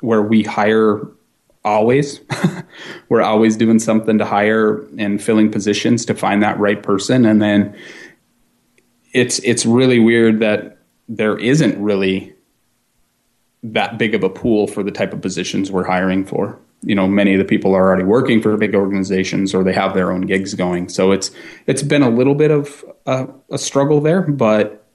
where 0.00 0.22
we 0.22 0.42
hire 0.42 1.06
always. 1.64 2.20
We're 3.08 3.22
always 3.22 3.56
doing 3.56 3.78
something 3.78 4.18
to 4.18 4.24
hire 4.24 4.86
and 4.98 5.22
filling 5.22 5.50
positions 5.50 6.04
to 6.06 6.14
find 6.14 6.42
that 6.42 6.58
right 6.58 6.82
person. 6.82 7.26
And 7.26 7.42
then 7.42 7.76
it's 9.16 9.38
it's 9.38 9.64
really 9.64 9.98
weird 9.98 10.40
that 10.40 10.76
there 11.08 11.38
isn't 11.38 11.82
really 11.82 12.34
that 13.62 13.96
big 13.98 14.14
of 14.14 14.22
a 14.22 14.28
pool 14.28 14.66
for 14.66 14.82
the 14.82 14.90
type 14.90 15.14
of 15.14 15.22
positions 15.22 15.72
we're 15.72 15.86
hiring 15.86 16.24
for. 16.24 16.58
You 16.82 16.94
know, 16.94 17.08
many 17.08 17.32
of 17.32 17.38
the 17.38 17.44
people 17.44 17.74
are 17.74 17.88
already 17.88 18.04
working 18.04 18.42
for 18.42 18.54
big 18.58 18.74
organizations 18.74 19.54
or 19.54 19.64
they 19.64 19.72
have 19.72 19.94
their 19.94 20.12
own 20.12 20.22
gigs 20.22 20.52
going. 20.52 20.90
So 20.90 21.12
it's 21.12 21.30
it's 21.66 21.82
been 21.82 22.02
a 22.02 22.10
little 22.10 22.34
bit 22.34 22.50
of 22.50 22.84
a, 23.06 23.26
a 23.50 23.56
struggle 23.56 24.02
there, 24.02 24.20
but 24.20 24.86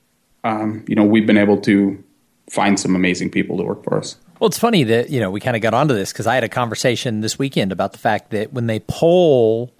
um, 0.43 0.85
you 0.87 0.95
know, 0.95 1.03
we've 1.03 1.25
been 1.25 1.37
able 1.37 1.59
to 1.61 2.03
find 2.47 2.79
some 2.79 2.95
amazing 2.95 3.31
people 3.31 3.57
to 3.57 3.63
work 3.63 3.83
for 3.83 3.97
us. 3.97 4.17
Well, 4.39 4.47
it's 4.47 4.59
funny 4.59 4.83
that 4.83 5.09
you 5.09 5.19
know 5.19 5.31
we 5.31 5.39
kind 5.39 5.55
of 5.55 5.63
got 5.63 5.73
onto 5.73 5.95
this 5.95 6.13
because 6.13 6.27
I 6.27 6.35
had 6.35 6.43
a 6.43 6.49
conversation 6.49 7.21
this 7.21 7.39
weekend 7.39 7.71
about 7.71 7.91
the 7.91 7.97
fact 7.97 8.29
that 8.31 8.53
when 8.53 8.67
they 8.67 8.81
poll 8.81 9.73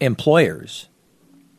employers, 0.00 0.90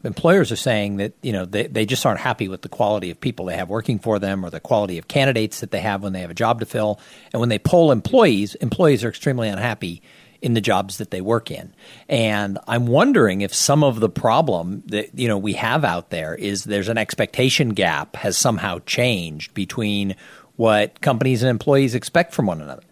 employers 0.08 0.52
are 0.52 0.58
saying 0.58 0.98
that 0.98 1.14
you 1.22 1.32
know 1.32 1.46
they, 1.46 1.68
they 1.68 1.86
just 1.86 2.06
aren't 2.06 2.20
happy 2.20 2.48
with 2.48 2.64
the 2.64 2.70
quality 2.70 3.12
of 3.12 3.22
people 3.22 3.46
they 3.46 3.56
have 3.56 3.70
working 3.70 4.00
for 4.00 4.18
them 4.18 4.44
or 4.44 4.50
the 4.50 4.60
quality 4.60 4.98
of 4.98 5.08
candidates 5.08 5.60
that 5.60 5.70
they 5.70 5.82
have 5.82 6.02
when 6.02 6.14
they 6.14 6.22
have 6.22 6.32
a 6.32 6.36
job 6.36 6.60
to 6.62 6.66
fill. 6.66 7.00
And 7.32 7.40
when 7.40 7.50
they 7.50 7.60
poll 7.60 7.92
employees, 7.92 8.56
employees 8.56 9.04
are 9.04 9.10
extremely 9.10 9.50
unhappy 9.50 10.02
in 10.42 10.54
the 10.54 10.62
jobs 10.62 10.98
that 10.98 11.12
they 11.12 11.22
work 11.22 11.52
in. 11.52 11.74
And 12.08 12.58
I'm 12.68 12.88
wondering 12.88 13.42
if 13.42 13.54
some 13.54 13.84
of 13.84 14.00
the 14.00 14.10
problem 14.10 14.84
that 14.88 15.18
you 15.18 15.28
know 15.28 15.38
we 15.38 15.54
have 15.54 15.84
out 15.84 16.10
there 16.10 16.34
is 16.34 16.64
there's 16.64 16.90
an 16.90 16.98
expectation 16.98 17.70
gap 17.70 18.16
has 18.16 18.38
somehow 18.38 18.80
changed 18.86 19.54
between 19.54 20.16
what 20.56 21.02
companies 21.02 21.44
and 21.44 21.50
employees 21.50 21.94
expect 21.94 22.34
from 22.34 22.48
one 22.48 22.62
another. 22.62 22.84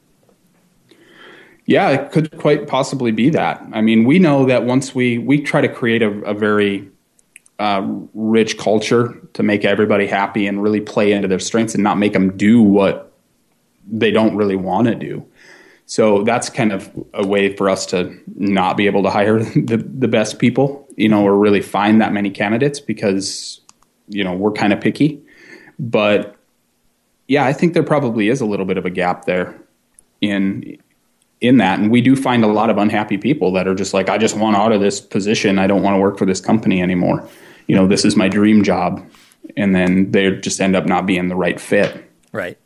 Yeah, 1.66 1.90
it 1.90 2.12
could 2.12 2.38
quite 2.38 2.68
possibly 2.68 3.12
be 3.12 3.32
that. 3.32 3.66
I 3.74 3.82
mean, 3.82 4.04
we 4.04 4.20
know 4.20 4.46
that 4.46 4.66
once 4.66 4.94
we 4.94 5.18
we 5.18 5.42
try 5.42 5.62
to 5.62 5.70
create 5.70 6.04
a, 6.04 6.12
a 6.24 6.34
very 6.34 6.92
uh, 7.60 7.86
rich 8.14 8.58
culture 8.58 9.20
to 9.34 9.44
make 9.44 9.64
everybody 9.64 10.08
happy 10.08 10.48
and 10.48 10.62
really 10.62 10.82
play 10.82 11.12
into 11.12 11.28
their 11.28 11.40
strengths 11.40 11.74
and 11.74 11.84
not 11.84 11.98
make 11.98 12.14
them 12.14 12.36
do 12.36 12.62
what 12.62 13.14
they 13.88 14.12
don't 14.12 14.36
really 14.36 14.56
want 14.56 14.88
to 14.88 14.96
do. 14.96 15.26
So 15.86 16.24
that's 16.24 16.50
kind 16.50 16.72
of 16.72 16.90
a 17.14 17.26
way 17.26 17.56
for 17.56 17.70
us 17.70 17.86
to 17.88 18.20
not 18.36 18.76
be 18.76 18.88
able 18.88 19.04
to 19.04 19.10
hire 19.10 19.40
the, 19.44 19.78
the 19.78 20.08
best 20.08 20.40
people, 20.40 20.88
you 20.96 21.08
know, 21.08 21.24
or 21.24 21.38
really 21.38 21.62
find 21.62 22.02
that 22.02 22.12
many 22.12 22.30
candidates 22.30 22.80
because, 22.80 23.62
you 24.08 24.24
know, 24.24 24.34
we're 24.34 24.52
kind 24.52 24.74
of 24.74 24.82
picky. 24.82 25.22
But 25.78 26.36
yeah, 27.28 27.46
I 27.46 27.54
think 27.54 27.74
there 27.74 27.84
probably 27.84 28.30
is 28.30 28.42
a 28.42 28.46
little 28.46 28.66
bit 28.66 28.78
of 28.78 28.86
a 28.86 28.90
gap 28.90 29.26
there 29.26 29.60
in 30.22 30.78
in 31.42 31.58
that, 31.58 31.80
and 31.80 31.92
we 31.92 32.02
do 32.02 32.16
find 32.16 32.44
a 32.44 32.48
lot 32.48 32.70
of 32.70 32.78
unhappy 32.78 33.18
people 33.18 33.52
that 33.52 33.68
are 33.68 33.76
just 33.76 33.94
like, 33.94 34.10
I 34.10 34.18
just 34.18 34.38
want 34.38 34.56
out 34.56 34.72
of 34.72 34.80
this 34.80 35.02
position. 35.02 35.60
I 35.60 35.68
don't 35.68 35.84
want 35.84 35.96
to 35.96 36.00
work 36.00 36.18
for 36.18 36.26
this 36.26 36.40
company 36.40 36.82
anymore. 36.82 37.28
You 37.68 37.76
know, 37.76 37.88
this 37.88 38.06
is 38.06 38.16
my 38.16 38.28
dream 38.28 38.64
job, 38.64 39.06
and 39.58 39.76
then 39.76 40.12
they 40.12 40.32
just 40.32 40.62
end 40.62 40.76
up 40.76 40.86
not 40.86 41.06
being 41.06 41.28
the 41.28 41.36
right 41.36 41.60
fit. 41.60 42.10
Right. 42.32 42.58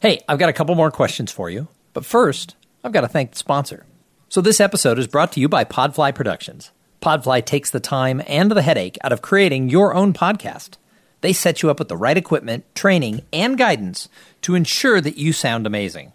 Hey, 0.00 0.20
I've 0.28 0.38
got 0.38 0.48
a 0.48 0.52
couple 0.52 0.74
more 0.74 0.90
questions 0.90 1.30
for 1.30 1.50
you, 1.50 1.68
but 1.92 2.04
first, 2.04 2.56
I've 2.82 2.92
got 2.92 3.02
to 3.02 3.08
thank 3.08 3.32
the 3.32 3.38
sponsor. 3.38 3.86
So 4.28 4.40
this 4.40 4.60
episode 4.60 4.98
is 4.98 5.06
brought 5.06 5.32
to 5.32 5.40
you 5.40 5.48
by 5.48 5.64
Podfly 5.64 6.14
Productions. 6.14 6.72
Podfly 7.00 7.44
takes 7.44 7.70
the 7.70 7.80
time 7.80 8.22
and 8.26 8.50
the 8.50 8.62
headache 8.62 8.96
out 9.04 9.12
of 9.12 9.22
creating 9.22 9.68
your 9.68 9.94
own 9.94 10.12
podcast. 10.12 10.76
They 11.20 11.32
set 11.32 11.62
you 11.62 11.70
up 11.70 11.78
with 11.78 11.88
the 11.88 11.96
right 11.96 12.16
equipment, 12.16 12.64
training, 12.74 13.22
and 13.32 13.58
guidance 13.58 14.08
to 14.42 14.54
ensure 14.54 15.00
that 15.00 15.18
you 15.18 15.32
sound 15.32 15.66
amazing. 15.66 16.12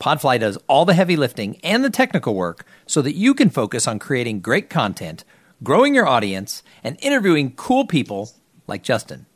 Podfly 0.00 0.40
does 0.40 0.58
all 0.68 0.84
the 0.84 0.94
heavy 0.94 1.16
lifting 1.16 1.60
and 1.62 1.84
the 1.84 1.90
technical 1.90 2.34
work 2.34 2.64
so 2.86 3.02
that 3.02 3.14
you 3.14 3.34
can 3.34 3.50
focus 3.50 3.86
on 3.86 3.98
creating 3.98 4.40
great 4.40 4.70
content, 4.70 5.24
growing 5.62 5.94
your 5.94 6.06
audience, 6.06 6.62
and 6.84 6.96
interviewing 7.00 7.52
cool 7.54 7.86
people 7.86 8.30
like 8.66 8.82
Justin. 8.82 9.26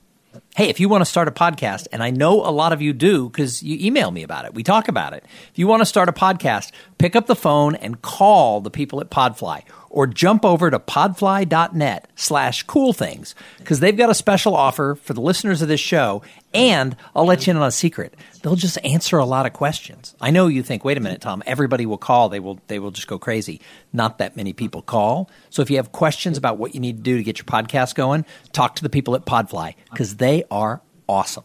Hey, 0.55 0.69
if 0.69 0.81
you 0.81 0.91
want 0.91 1.01
to 1.01 1.07
start 1.07 1.29
a 1.29 1.31
podcast, 1.31 1.87
and 1.93 2.03
I 2.03 2.11
know 2.11 2.45
a 2.45 2.53
lot 2.53 2.75
of 2.75 2.83
you 2.83 2.93
do 2.93 3.31
because 3.31 3.63
you 3.63 3.79
email 3.87 4.11
me 4.11 4.23
about 4.23 4.45
it, 4.45 4.53
we 4.53 4.63
talk 4.63 4.87
about 4.87 5.15
it. 5.15 5.25
If 5.51 5.59
you 5.59 5.67
want 5.67 5.81
to 5.81 5.87
start 5.87 6.11
a 6.11 6.13
podcast, 6.13 6.73
pick 6.99 7.17
up 7.17 7.27
the 7.27 7.35
phone 7.35 7.75
and 7.75 8.03
call 8.03 8.61
the 8.61 8.71
people 8.71 9.01
at 9.01 9.09
Podfly 9.09 9.63
or 9.93 10.07
jump 10.07 10.45
over 10.45 10.71
to 10.71 10.79
podfly.net 10.79 12.09
slash 12.17 12.63
cool 12.65 12.93
things 12.93 13.35
because 13.59 13.81
they've 13.81 13.97
got 13.97 14.11
a 14.11 14.15
special 14.15 14.57
offer 14.57 14.95
for 14.95 15.13
the 15.13 15.21
listeners 15.21 15.63
of 15.63 15.69
this 15.69 15.81
show. 15.81 16.23
And 16.55 16.97
I'll 17.15 17.27
let 17.27 17.47
you 17.47 17.53
in 17.53 17.57
on 17.59 17.67
a 17.67 17.71
secret. 17.71 18.15
They'll 18.43 18.57
just 18.57 18.79
answer 18.85 19.19
a 19.19 19.25
lot 19.25 19.47
of 19.47 19.53
questions. 19.53 20.15
I 20.21 20.31
know 20.31 20.49
you 20.49 20.63
think, 20.63 20.85
wait 20.85 20.97
a 20.97 21.01
minute, 21.01 21.21
Thom, 21.21 21.43
everybody 21.47 21.87
will 21.87 21.99
call. 21.99 22.29
They 22.29 22.41
will, 22.41 22.59
they 22.67 22.79
will 22.79 22.91
just 22.91 23.07
go 23.07 23.19
crazy. 23.19 23.61
Not 23.93 24.19
that 24.19 24.37
many 24.37 24.53
people 24.53 24.83
call. 24.83 25.31
So 25.51 25.63
if 25.63 25.71
you 25.71 25.77
have 25.77 25.93
questions 25.93 26.37
about 26.37 26.59
what 26.59 26.75
you 26.75 26.81
need 26.81 26.97
to 26.97 27.03
do 27.03 27.17
to 27.17 27.23
get 27.23 27.39
your 27.39 27.45
podcast 27.45 27.95
going, 27.95 28.25
talk 28.53 28.77
to 28.77 28.83
the 28.83 28.91
people 28.91 29.15
at 29.15 29.25
Podfly 29.25 29.75
because 29.91 30.17
are 30.51 30.83
awesome. 31.09 31.45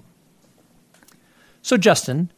So, 1.62 1.78
Justin, 1.78 2.32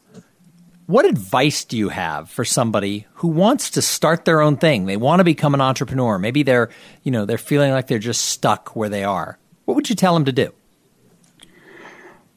what 0.89 1.05
advice 1.05 1.65
do 1.65 1.77
you 1.77 1.89
have 1.89 2.31
for 2.31 2.43
somebody 2.43 3.05
who 3.13 3.27
wants 3.27 3.69
to 3.71 3.81
start 3.81 4.25
their 4.25 4.41
own 4.41 4.57
thing? 4.57 4.87
They 4.87 4.97
want 4.97 5.19
to 5.19 5.23
become 5.23 5.53
an 5.53 5.61
entrepreneur. 5.61 6.17
Maybe 6.17 6.41
they're, 6.41 6.69
you 7.03 7.11
know, 7.11 7.25
they're 7.25 7.37
feeling 7.37 7.71
like 7.71 7.85
they're 7.85 7.99
just 7.99 8.25
stuck 8.25 8.75
where 8.75 8.89
they 8.89 9.03
are. 9.03 9.37
What 9.65 9.75
would 9.75 9.87
you 9.87 9.95
tell 9.95 10.15
them 10.15 10.25
to 10.25 10.31
do? 10.31 10.51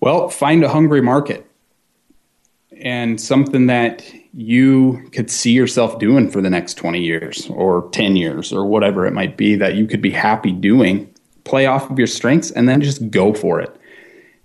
Well, 0.00 0.28
find 0.28 0.62
a 0.64 0.68
hungry 0.68 1.00
market 1.00 1.46
and 2.82 3.18
something 3.18 3.68
that 3.68 4.04
you 4.34 5.08
could 5.12 5.30
see 5.30 5.52
yourself 5.52 5.98
doing 5.98 6.30
for 6.30 6.42
the 6.42 6.50
next 6.50 6.74
20 6.74 7.00
years 7.00 7.48
or 7.48 7.88
10 7.92 8.16
years 8.16 8.52
or 8.52 8.66
whatever 8.66 9.06
it 9.06 9.12
might 9.12 9.36
be 9.36 9.54
that 9.54 9.76
you 9.76 9.86
could 9.86 10.02
be 10.02 10.10
happy 10.10 10.52
doing. 10.52 11.08
Play 11.44 11.64
off 11.64 11.90
of 11.90 11.98
your 11.98 12.06
strengths 12.06 12.50
and 12.50 12.68
then 12.68 12.82
just 12.82 13.10
go 13.10 13.32
for 13.32 13.60
it. 13.60 13.74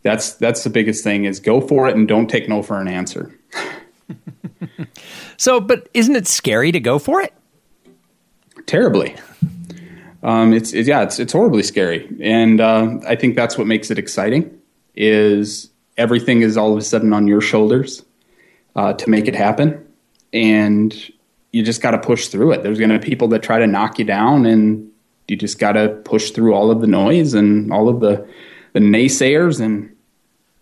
That's 0.03 0.33
that's 0.33 0.63
the 0.63 0.69
biggest 0.69 1.03
thing 1.03 1.25
is 1.25 1.39
go 1.39 1.59
for 1.59 1.87
it 1.87 1.95
and 1.95 2.07
don't 2.07 2.29
take 2.29 2.47
no 2.47 2.61
for 2.61 2.79
an 2.79 2.87
answer. 2.87 3.37
so, 5.37 5.59
but 5.59 5.89
isn't 5.93 6.15
it 6.15 6.27
scary 6.27 6.71
to 6.71 6.79
go 6.79 6.99
for 6.99 7.21
it? 7.21 7.33
Terribly. 8.65 9.15
Um, 10.23 10.53
it's 10.53 10.73
it, 10.73 10.87
yeah, 10.87 11.03
it's 11.03 11.19
it's 11.19 11.33
horribly 11.33 11.63
scary, 11.63 12.07
and 12.21 12.59
uh, 12.59 12.97
I 13.07 13.15
think 13.15 13.35
that's 13.35 13.57
what 13.57 13.67
makes 13.67 13.91
it 13.91 13.99
exciting. 13.99 14.59
Is 14.95 15.69
everything 15.97 16.41
is 16.41 16.57
all 16.57 16.71
of 16.71 16.77
a 16.77 16.81
sudden 16.81 17.13
on 17.13 17.27
your 17.27 17.41
shoulders 17.41 18.03
uh, 18.75 18.93
to 18.93 19.09
make 19.09 19.27
it 19.27 19.35
happen, 19.35 19.85
and 20.33 20.93
you 21.51 21.63
just 21.63 21.81
got 21.81 21.91
to 21.91 21.97
push 21.97 22.27
through 22.27 22.51
it. 22.51 22.63
There's 22.63 22.79
going 22.79 22.89
to 22.89 22.99
be 22.99 23.05
people 23.05 23.27
that 23.29 23.43
try 23.43 23.59
to 23.59 23.67
knock 23.67 23.99
you 23.99 24.05
down, 24.05 24.45
and 24.45 24.89
you 25.27 25.35
just 25.35 25.59
got 25.59 25.73
to 25.73 25.89
push 26.03 26.31
through 26.31 26.53
all 26.53 26.71
of 26.71 26.81
the 26.81 26.87
noise 26.87 27.33
and 27.33 27.71
all 27.71 27.87
of 27.87 27.99
the 27.99 28.27
the 28.77 28.85
naysayers 28.85 29.59
and 29.59 29.91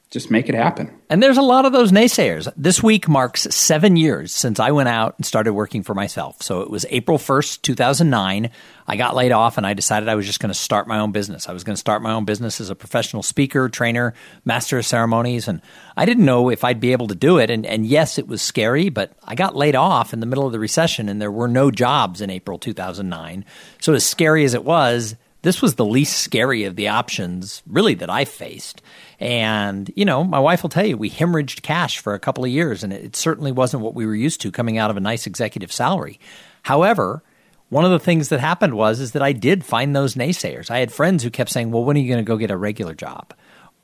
just 0.10 0.32
make 0.32 0.48
it 0.48 0.56
happen. 0.56 0.90
And 1.10 1.22
there's 1.22 1.38
a 1.38 1.42
lot 1.42 1.66
of 1.66 1.74
those 1.74 1.92
naysayers. 1.92 2.50
This 2.56 2.82
week 2.82 3.10
marks 3.10 3.42
seven 3.54 3.98
years 3.98 4.32
since 4.32 4.58
I 4.58 4.72
went 4.72 4.88
out 4.88 5.16
and 5.18 5.26
started 5.26 5.52
working 5.52 5.84
for 5.84 5.94
myself. 5.94 6.42
So 6.42 6.62
it 6.62 6.70
was 6.70 6.86
April 6.90 7.18
1st, 7.18 7.62
2009. 7.62 8.50
I 8.88 8.96
got 8.96 9.16
laid 9.16 9.34
off 9.34 9.58
and 9.58 9.68
I 9.68 9.74
decided 9.74 10.08
I 10.08 10.16
was 10.16 10.26
just 10.26 10.40
going 10.40 10.54
to 10.54 10.58
start 10.58 10.88
my 10.88 11.00
own 11.00 11.12
business. 11.12 11.50
I 11.50 11.52
was 11.52 11.66
going 11.66 11.74
to 11.74 11.80
start 11.80 12.02
my 12.02 12.14
own 12.14 12.24
business 12.24 12.62
as 12.62 12.70
a 12.70 12.76
professional 12.76 13.22
speaker, 13.22 13.68
trainer, 13.68 14.14
master 14.46 14.78
of 14.78 14.86
ceremonies. 14.86 15.50
And 15.50 15.62
I 15.98 16.06
didn't 16.06 16.24
know 16.24 16.50
if 16.50 16.64
I'd 16.64 16.80
be 16.80 16.94
able 16.94 17.08
to 17.08 17.16
do 17.16 17.38
it. 17.38 17.50
And, 17.50 17.66
and 17.66 17.86
yes, 17.86 18.18
it 18.18 18.30
was 18.30 18.42
scary, 18.42 18.88
but 18.88 19.12
I 19.26 19.36
got 19.36 19.58
laid 19.58 19.76
off 19.76 20.14
in 20.14 20.22
the 20.22 20.26
middle 20.26 20.46
of 20.46 20.54
the 20.54 20.60
recession 20.60 21.10
and 21.10 21.22
there 21.22 21.32
were 21.32 21.50
no 21.50 21.70
jobs 21.70 22.22
in 22.22 22.30
April 22.30 22.58
2009. 22.58 23.44
So 23.82 23.94
as 23.94 24.06
scary 24.06 24.46
as 24.46 24.54
it 24.54 24.64
was, 24.64 25.16
this 25.46 25.62
was 25.62 25.76
the 25.76 25.86
least 25.86 26.18
scary 26.18 26.64
of 26.64 26.76
the 26.76 26.88
options 26.88 27.62
really 27.68 27.94
that 27.94 28.10
I 28.10 28.26
faced. 28.26 28.82
And, 29.20 29.92
you 29.96 30.04
know, 30.04 30.24
my 30.24 30.40
wife 30.40 30.64
will 30.64 30.72
tell 30.72 30.86
you 30.86 30.98
we 30.98 31.12
hemorrhaged 31.12 31.62
cash 31.62 32.00
for 32.00 32.16
a 32.16 32.20
couple 32.20 32.44
of 32.44 32.50
years, 32.50 32.84
and 32.84 32.92
it 32.92 33.16
certainly 33.16 33.52
wasn't 33.52 33.84
what 33.84 33.94
we 33.94 34.08
were 34.08 34.16
used 34.16 34.42
to 34.42 34.52
coming 34.52 34.80
out 34.80 34.90
of 34.90 34.98
a 34.98 35.02
nice 35.02 35.28
executive 35.28 35.72
salary. 35.72 36.20
However, 36.64 37.22
one 37.70 37.86
of 37.86 37.92
the 37.92 38.00
things 38.00 38.30
that 38.30 38.40
happened 38.40 38.74
was 38.74 39.00
is 39.00 39.12
that 39.12 39.22
I 39.22 39.34
did 39.34 39.64
find 39.64 39.96
those 39.96 40.16
naysayers. 40.16 40.72
I 40.72 40.80
had 40.80 40.92
friends 40.92 41.24
who 41.24 41.30
kept 41.30 41.52
saying, 41.52 41.70
"Well, 41.72 41.84
when 41.84 41.96
are 41.96 42.00
you 42.00 42.08
going 42.08 42.26
to 42.26 42.28
go 42.28 42.38
get 42.38 42.50
a 42.50 42.58
regular 42.58 42.96
job?" 42.96 43.34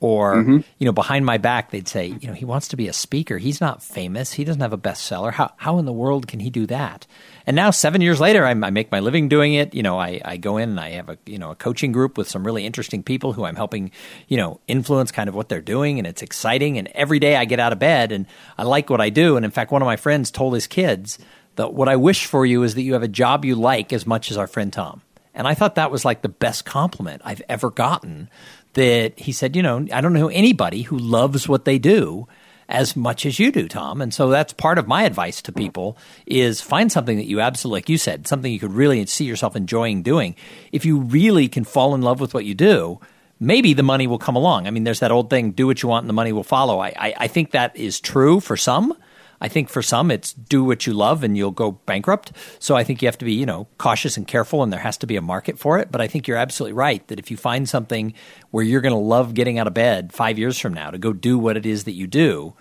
Or, 0.02 0.38
mm-hmm. 0.38 0.58
you 0.80 0.86
know, 0.88 0.92
behind 0.92 1.28
my 1.28 1.38
back, 1.38 1.70
they'd 1.70 1.88
say, 1.88 2.08
you 2.08 2.28
know, 2.28 2.34
he 2.34 2.44
wants 2.44 2.68
to 2.70 2.76
be 2.76 2.88
a 2.88 2.94
speaker. 2.94 3.38
He's 3.38 3.62
not 3.62 3.84
famous. 3.84 4.34
He 4.34 4.44
doesn't 4.44 4.62
have 4.62 4.74
a 4.74 4.78
bestseller. 4.78 5.32
How, 5.32 5.54
how 5.58 5.78
in 5.78 5.86
the 5.86 5.94
world 5.94 6.28
can 6.28 6.40
he 6.40 6.50
do 6.50 6.66
that? 6.66 7.06
And 7.46 7.56
now, 7.56 7.70
seven 7.70 8.02
years 8.02 8.20
later, 8.20 8.44
I, 8.44 8.50
I 8.50 8.72
make 8.72 8.92
my 8.92 9.00
living 9.00 9.30
doing 9.30 9.54
it. 9.54 9.76
You 9.76 9.84
know, 9.84 10.00
I, 10.00 10.20
I 10.26 10.38
go 10.38 10.58
in 10.58 10.70
and 10.70 10.80
I 10.80 10.90
have 10.94 11.10
a, 11.10 11.20
you 11.28 11.38
know, 11.38 11.52
a 11.52 11.56
coaching 11.56 11.92
group 11.92 12.18
with 12.18 12.28
some 12.28 12.44
really 12.44 12.66
interesting 12.66 13.04
people 13.04 13.34
who 13.34 13.46
I'm 13.46 13.56
helping, 13.56 13.92
you 14.28 14.38
know, 14.38 14.60
influence 14.68 15.12
kind 15.12 15.30
of 15.30 15.36
what 15.36 15.50
they're 15.50 15.62
doing. 15.62 16.00
And 16.00 16.08
it's 16.08 16.24
exciting. 16.24 16.80
And 16.80 16.88
every 16.96 17.20
day 17.20 17.36
I 17.36 17.46
get 17.46 17.60
out 17.60 17.72
of 17.72 17.78
bed 17.78 18.12
and 18.12 18.26
I 18.58 18.64
like 18.64 18.90
what 18.90 19.02
I 19.02 19.10
do. 19.10 19.36
And 19.36 19.46
in 19.46 19.52
fact, 19.52 19.72
one 19.72 19.84
of 19.84 19.86
my 19.86 19.98
friends 19.98 20.32
told 20.32 20.56
his 20.56 20.66
kids 20.66 21.20
that 21.58 21.76
what 21.76 21.88
I 21.88 21.96
wish 21.96 22.26
for 22.26 22.44
you 22.44 22.64
is 22.64 22.74
that 22.74 22.82
you 22.82 22.94
have 22.94 23.04
a 23.04 23.08
job 23.08 23.46
you 23.46 23.54
like 23.54 23.94
as 23.94 24.08
much 24.08 24.32
as 24.32 24.38
our 24.38 24.48
friend 24.48 24.74
Thom. 24.74 25.04
And 25.34 25.48
I 25.48 25.54
thought 25.54 25.76
that 25.76 25.92
was 25.92 26.04
like 26.04 26.24
the 26.24 26.30
best 26.30 26.66
compliment 26.66 27.22
I've 27.24 27.42
ever 27.48 27.70
gotten 27.70 28.30
that 28.74 29.20
he 29.20 29.32
said, 29.32 29.56
you 29.56 29.64
know, 29.64 29.86
I 29.92 30.02
don't 30.02 30.14
know 30.14 30.30
anybody 30.30 30.84
who 30.84 30.98
loves 30.98 31.48
what 31.48 31.66
they 31.66 31.78
do 31.78 32.28
as 32.72 32.96
much 32.96 33.26
as 33.26 33.38
you 33.38 33.52
do, 33.52 33.68
Thom. 33.68 34.02
And 34.02 34.14
so 34.14 34.30
that's 34.30 34.54
part 34.54 34.78
of 34.78 34.88
my 34.88 35.04
advice 35.04 35.42
to 35.44 35.52
people 35.52 35.98
is 36.26 36.62
find 36.62 36.92
something 36.92 37.18
that 37.18 37.28
you 37.28 37.42
absolutely, 37.42 37.78
like 37.78 37.90
you 37.90 37.98
said, 37.98 38.28
something 38.28 38.52
you 38.52 38.60
could 38.60 38.74
really 38.74 39.06
see 39.06 39.26
yourself 39.26 39.56
enjoying 39.56 40.04
doing. 40.04 40.36
If 40.72 40.86
you 40.86 41.00
really 41.00 41.50
can 41.50 41.66
fall 41.66 41.94
in 41.94 42.02
love 42.02 42.22
with 42.22 42.34
what 42.34 42.46
you 42.46 42.56
do, 42.56 43.00
maybe 43.42 43.74
the 43.74 43.84
money 43.84 44.08
will 44.08 44.20
come 44.20 44.38
along. 44.38 44.68
I 44.68 44.72
mean, 44.72 44.86
there's 44.86 45.02
that 45.02 45.12
old 45.12 45.30
thing, 45.30 45.52
do 45.52 45.68
what 45.68 45.84
you 45.84 45.90
want 45.90 46.04
and 46.04 46.10
the 46.10 46.14
money 46.14 46.32
will 46.32 46.44
follow. 46.44 46.80
I, 46.80 46.94
I, 46.96 47.14
I 47.18 47.28
think 47.28 47.52
that 47.52 47.76
is 47.76 48.00
true 48.00 48.40
for 48.40 48.56
some. 48.56 48.96
I 49.41 49.47
think 49.47 49.69
for 49.69 49.82
some, 49.82 50.12
it's 50.12 50.34
do 50.34 50.63
what 50.63 50.86
you 50.86 50.93
love 50.93 51.23
and 51.23 51.36
you'll 51.36 51.49
go 51.49 51.71
bankrupt. 51.71 52.32
So 52.60 52.75
I 52.75 52.84
think 52.84 53.01
you 53.01 53.08
have 53.08 53.17
to 53.17 53.25
be, 53.25 53.34
you 53.34 53.47
know, 53.47 53.67
cautious 53.80 54.15
and 54.15 54.27
careful, 54.27 54.62
and 54.62 54.71
there 54.71 54.80
has 54.80 54.97
to 54.99 55.08
be 55.08 55.15
a 55.15 55.21
market 55.21 55.58
for 55.58 55.80
it. 55.80 55.91
But 55.91 55.99
I 55.99 56.08
think 56.08 56.27
you're 56.27 56.38
absolutely 56.38 56.73
right 56.73 57.06
that 57.08 57.17
if 57.17 57.32
you 57.32 57.38
find 57.38 57.67
something 57.67 58.13
where 58.51 58.63
you're 58.63 58.82
going 58.82 58.93
to 58.93 58.99
love 58.99 59.34
getting 59.34 59.58
out 59.58 59.65
of 59.65 59.73
bed 59.73 60.13
five 60.13 60.38
years 60.38 60.60
from 60.60 60.75
now 60.75 60.91
to 60.91 60.99
go 60.99 61.12
do 61.12 61.39
what 61.39 61.58
it 61.58 61.65
is 61.65 61.86
that 61.86 61.93
you 61.93 62.06
do, 62.06 62.54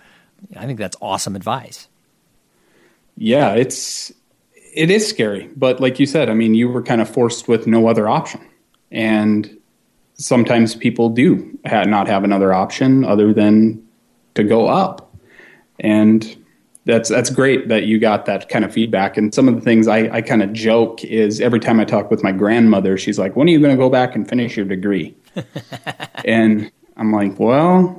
I 0.55 0.65
think 0.65 0.79
that's 0.79 0.97
awesome 1.01 1.35
advice. 1.35 1.87
Yeah, 3.15 3.53
it's 3.53 4.11
it 4.73 4.89
is 4.89 5.07
scary, 5.07 5.49
but 5.55 5.79
like 5.79 5.99
you 5.99 6.07
said, 6.07 6.29
I 6.29 6.33
mean, 6.33 6.55
you 6.55 6.67
were 6.67 6.81
kind 6.81 7.01
of 7.01 7.09
forced 7.09 7.47
with 7.47 7.67
no 7.67 7.87
other 7.87 8.09
option, 8.09 8.41
and 8.89 9.55
sometimes 10.15 10.75
people 10.75 11.09
do 11.09 11.59
not 11.63 12.07
have 12.07 12.23
another 12.23 12.53
option 12.53 13.03
other 13.03 13.33
than 13.33 13.85
to 14.33 14.43
go 14.43 14.67
up, 14.67 15.13
and 15.79 16.37
that's 16.85 17.09
that's 17.09 17.29
great 17.29 17.67
that 17.67 17.83
you 17.83 17.99
got 17.99 18.25
that 18.25 18.49
kind 18.49 18.65
of 18.65 18.73
feedback. 18.73 19.17
And 19.17 19.33
some 19.33 19.47
of 19.47 19.55
the 19.55 19.61
things 19.61 19.87
I, 19.87 20.09
I 20.09 20.21
kind 20.21 20.41
of 20.41 20.51
joke 20.53 21.03
is 21.03 21.39
every 21.39 21.59
time 21.59 21.79
I 21.79 21.85
talk 21.85 22.09
with 22.09 22.23
my 22.23 22.31
grandmother, 22.31 22.97
she's 22.97 23.19
like, 23.19 23.35
"When 23.35 23.47
are 23.47 23.51
you 23.51 23.59
going 23.59 23.71
to 23.71 23.77
go 23.77 23.89
back 23.89 24.15
and 24.15 24.27
finish 24.27 24.57
your 24.57 24.65
degree?" 24.65 25.15
and 26.25 26.71
I'm 26.97 27.11
like, 27.11 27.39
"Well, 27.39 27.97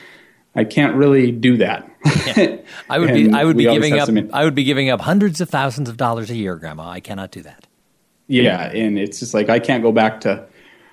I 0.54 0.64
can't 0.64 0.94
really 0.94 1.32
do 1.32 1.56
that." 1.56 1.90
yeah. 2.36 2.56
I 2.88 2.98
would 2.98 3.12
be 3.12 3.30
I 3.34 3.44
would 3.44 3.56
be 3.56 3.64
giving 3.64 3.98
up 3.98 4.08
I 4.32 4.44
would 4.44 4.54
be 4.54 4.64
giving 4.64 4.90
up 4.90 5.00
hundreds 5.00 5.40
of 5.40 5.50
thousands 5.50 5.88
of 5.88 5.96
dollars 5.96 6.30
a 6.30 6.36
year, 6.36 6.56
Grandma. 6.56 6.88
I 6.88 7.00
cannot 7.00 7.32
do 7.32 7.42
that. 7.42 7.66
Yeah, 8.28 8.70
and 8.70 8.96
it's 8.96 9.18
just 9.18 9.34
like 9.34 9.48
I 9.48 9.58
can't 9.58 9.82
go 9.82 9.90
back 9.90 10.20
to 10.20 10.46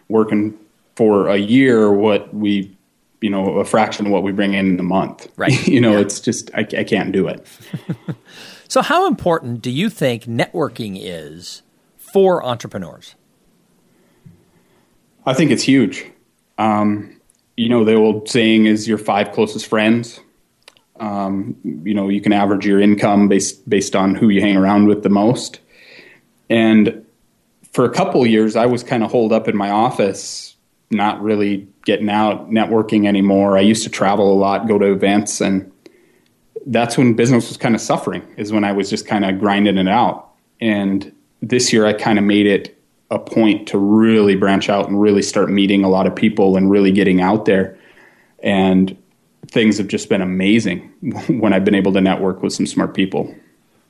working 0.09 0.57
for 0.95 1.27
a 1.27 1.37
year 1.37 1.91
what 1.91 2.33
we 2.33 2.76
you 3.21 3.29
know 3.29 3.57
a 3.57 3.65
fraction 3.65 4.05
of 4.05 4.11
what 4.11 4.23
we 4.23 4.31
bring 4.31 4.53
in 4.53 4.67
in 4.67 4.79
a 4.79 4.83
month. 4.83 5.27
Right. 5.37 5.67
You 5.67 5.81
know 5.81 5.93
yeah. 5.93 5.99
it's 5.99 6.19
just 6.19 6.51
I, 6.53 6.61
I 6.61 6.83
can't 6.83 7.11
do 7.11 7.27
it. 7.27 7.45
So 8.69 8.81
how 8.81 9.07
important 9.07 9.61
do 9.61 9.71
you 9.71 9.89
think 9.89 10.23
networking 10.23 10.99
is 11.01 11.61
for 11.95 12.45
entrepreneurs? 12.45 13.15
I 15.25 15.33
think 15.33 15.51
it's 15.51 15.63
huge. 15.63 16.05
Um, 16.57 17.17
you 17.55 17.69
know 17.69 17.85
the 17.85 17.93
old 17.93 18.27
saying 18.27 18.65
is 18.65 18.89
your 18.89 18.97
five 18.97 19.31
closest 19.31 19.67
friends. 19.67 20.19
Um, 20.99 21.55
you 21.63 21.93
know 21.93 22.09
you 22.09 22.19
can 22.19 22.33
average 22.33 22.65
your 22.65 22.81
income 22.81 23.29
based 23.29 23.69
based 23.69 23.95
on 23.95 24.15
who 24.15 24.27
you 24.27 24.41
hang 24.41 24.57
around 24.57 24.87
with 24.87 25.03
the 25.03 25.09
most. 25.09 25.61
And 26.49 27.05
for 27.77 27.85
a 27.85 27.91
couple 27.91 28.25
years 28.25 28.55
i 28.55 28.65
was 28.65 28.81
kind 28.81 29.03
of 29.03 29.11
holed 29.11 29.31
up 29.31 29.47
in 29.47 29.55
my 29.55 29.69
office 29.69 30.55
not 30.89 31.21
really 31.21 31.67
getting 31.85 32.09
out 32.09 32.49
networking 32.49 33.07
anymore. 33.07 33.57
I 33.57 33.61
used 33.61 33.83
to 33.83 33.89
travel 33.89 34.31
a 34.31 34.35
lot, 34.35 34.67
go 34.67 34.77
to 34.77 34.91
events, 34.91 35.41
and 35.41 35.71
that's 36.65 36.97
when 36.97 37.13
business 37.13 37.47
was 37.49 37.57
kind 37.57 37.75
of 37.75 37.81
suffering. 37.81 38.25
Is 38.37 38.51
when 38.51 38.63
I 38.63 38.71
was 38.71 38.89
just 38.89 39.07
kind 39.07 39.25
of 39.25 39.39
grinding 39.39 39.77
it 39.77 39.87
out. 39.87 40.31
And 40.59 41.13
this 41.41 41.71
year, 41.71 41.85
I 41.85 41.93
kind 41.93 42.17
of 42.17 42.25
made 42.25 42.47
it 42.47 42.77
a 43.09 43.19
point 43.19 43.67
to 43.69 43.77
really 43.77 44.35
branch 44.35 44.69
out 44.69 44.87
and 44.87 44.99
really 44.99 45.21
start 45.21 45.49
meeting 45.49 45.83
a 45.83 45.89
lot 45.89 46.07
of 46.07 46.15
people 46.15 46.57
and 46.57 46.69
really 46.69 46.91
getting 46.91 47.21
out 47.21 47.45
there. 47.45 47.77
And 48.43 48.97
things 49.47 49.77
have 49.77 49.87
just 49.87 50.09
been 50.09 50.21
amazing 50.21 50.81
when 51.27 51.53
I've 51.53 51.65
been 51.65 51.75
able 51.75 51.93
to 51.93 52.01
network 52.01 52.41
with 52.41 52.53
some 52.53 52.65
smart 52.65 52.93
people. 52.93 53.33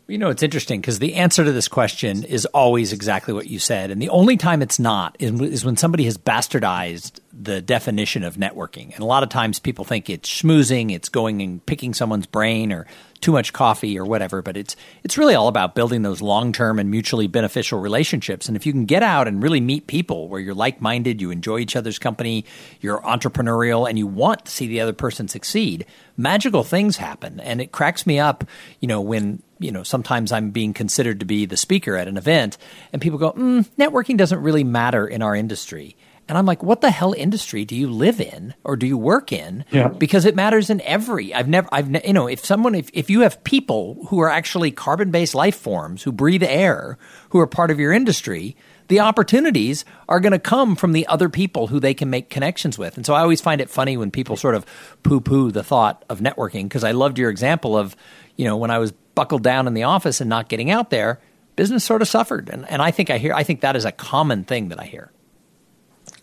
You 0.10 0.17
know, 0.17 0.30
it's 0.30 0.43
interesting 0.43 0.80
because 0.80 1.00
the 1.00 1.15
answer 1.15 1.43
to 1.43 1.52
this 1.52 1.67
question 1.67 2.24
is 2.24 2.46
always 2.48 2.93
exactly 2.93 3.34
what 3.34 3.48
you 3.48 3.60
said. 3.60 3.91
And 3.91 4.02
the 4.02 4.08
only 4.08 4.38
time 4.38 4.62
it's 4.62 4.80
not 4.80 5.17
is, 5.20 5.39
is, 5.41 5.65
when 5.65 5.76
somebody 5.76 6.06
has 6.06 6.17
bastardized 6.17 7.20
the 7.34 7.62
definition 7.62 8.24
of 8.24 8.36
networking. 8.36 8.93
And 8.93 9.02
a 9.02 9.06
lot 9.06 9.24
of 9.24 9.30
times 9.30 9.60
people 9.60 9.84
think 9.84 10.10
it's 10.10 10.30
schmoozing, 10.30 10.93
it's 10.93 11.10
going 11.10 11.41
and 11.41 11.65
picking 11.65 11.93
someone's 11.93 12.26
brain 12.26 12.72
or 12.72 12.88
too 13.21 13.32
much 13.32 13.53
coffee 13.53 13.97
or 13.97 14.06
whatever. 14.06 14.41
But 14.41 14.58
it's, 14.58 14.75
it's 15.03 15.17
really 15.17 15.36
all 15.36 15.47
about 15.47 15.75
building 15.75 16.01
those 16.01 16.21
long 16.21 16.51
term 16.51 16.80
and 16.80 16.89
mutually 16.89 17.27
beneficial 17.27 17.80
relationships. 17.80 18.47
And 18.47 18.56
if 18.56 18.65
you 18.65 18.71
can 18.71 18.86
get 18.86 19.03
out 19.03 19.27
and 19.27 19.41
really 19.41 19.62
meet 19.62 19.88
people 19.88 20.27
where 20.27 20.39
you're 20.39 20.53
like 20.53 20.82
minded, 20.82 21.21
you 21.21 21.32
enjoy 21.32 21.60
each 21.60 21.75
other's 21.75 21.99
company, 21.99 22.45
you're 22.82 23.01
entrepreneurial, 23.01 23.88
and 23.88 23.97
you 23.97 24.08
want 24.08 24.45
to 24.45 24.51
see 24.51 24.67
the 24.67 24.82
other 24.82 24.93
person 24.93 25.27
succeed, 25.27 25.86
magical 26.15 26.63
things 26.63 26.97
happen. 26.97 27.39
And 27.39 27.62
it 27.62 27.71
cracks 27.71 28.06
me 28.06 28.19
up, 28.19 28.43
you 28.80 28.88
know, 28.88 29.01
when 29.01 29.41
you 29.60 29.71
know, 29.71 29.84
sometimes 29.84 30.32
I'm 30.32 30.51
being 30.51 30.73
considered 30.73 31.19
to 31.19 31.25
be 31.25 31.45
the 31.45 31.58
speaker 31.58 31.95
at 31.95 32.08
an 32.08 32.17
event, 32.17 32.58
and 32.93 33.01
people 33.01 33.17
go, 33.17 33.32
mm, 33.32 33.67
networking 33.77 34.17
doesn't 34.17 34.41
really 34.41 34.63
matter 34.63 35.08
in 35.08 35.21
our 35.21 35.36
industry. 35.36 35.95
And 36.30 36.38
I'm 36.38 36.46
like, 36.46 36.62
what 36.62 36.82
the 36.82 36.92
hell 36.92 37.13
industry 37.13 37.63
do 37.63 37.76
you 37.76 37.90
live 37.90 38.20
in 38.20 38.54
or 38.63 38.76
do 38.76 38.86
you 38.86 38.98
work 38.98 39.32
in? 39.32 39.63
Yeah. 39.72 39.88
Because 39.88 40.26
it 40.26 40.36
matters 40.36 40.70
in 40.70 40.82
every. 40.82 41.34
I've 41.34 41.48
never, 41.48 41.70
I've, 41.72 41.90
ne- 41.90 42.06
you 42.06 42.13
know, 42.13 42.28
if 42.28 42.44
someone, 42.44 42.76
if, 42.76 42.90
if 42.94 43.10
you 43.10 43.22
have 43.22 43.44
people 43.44 44.06
who 44.10 44.20
are 44.20 44.30
actually 44.30 44.72
carbon 44.72 45.10
based 45.10 45.36
life 45.36 45.56
forms 45.56 46.04
who 46.04 46.12
breathe 46.12 46.44
air, 46.44 46.98
who 47.30 47.40
are 47.40 47.48
part 47.48 47.72
of 47.72 47.80
your 47.80 47.94
industry, 47.94 48.58
the 48.88 49.00
opportunities 49.00 49.86
are 50.08 50.20
going 50.20 50.32
to 50.32 50.40
come 50.40 50.76
from 50.76 50.94
the 50.94 51.08
other 51.08 51.30
people 51.30 51.68
who 51.68 51.80
they 51.80 51.94
can 51.94 52.10
make 52.10 52.30
connections 52.30 52.78
with. 52.78 52.98
And 52.98 53.06
so 53.06 53.13
I 53.13 53.22
always 53.22 53.42
find 53.42 53.62
it 53.62 53.70
funny 53.70 53.98
when 53.98 54.12
people 54.12 54.36
sort 54.36 54.56
of 54.56 54.66
poo 55.04 55.22
poo 55.22 55.52
the 55.52 55.63
thought 55.63 56.04
of 56.10 56.20
networking 56.20 56.63
because 56.63 56.84
I 56.84 56.92
loved 56.92 57.18
your 57.18 57.30
example 57.30 57.78
of, 57.78 57.96
you 58.36 58.46
know, 58.46 58.58
when 58.58 58.72
I 58.72 58.80
was 58.80 58.92
buckled 59.16 59.44
down 59.44 59.68
in 59.68 59.74
the 59.74 59.84
office 59.84 60.22
and 60.22 60.30
not 60.30 60.50
getting 60.50 60.72
out 60.72 60.90
there, 60.90 61.20
business 61.56 61.84
sort 61.84 62.02
of 62.02 62.08
suffered. 62.08 62.50
And, 62.50 62.70
and 62.70 62.82
I 62.82 62.92
think 62.92 63.10
I 63.10 63.18
hear, 63.18 63.34
I 63.34 63.44
think 63.44 63.62
that 63.62 63.76
is 63.76 63.86
a 63.86 63.92
common 63.92 64.44
thing 64.44 64.70
that 64.70 64.80
I 64.80 64.86
hear. 64.86 65.12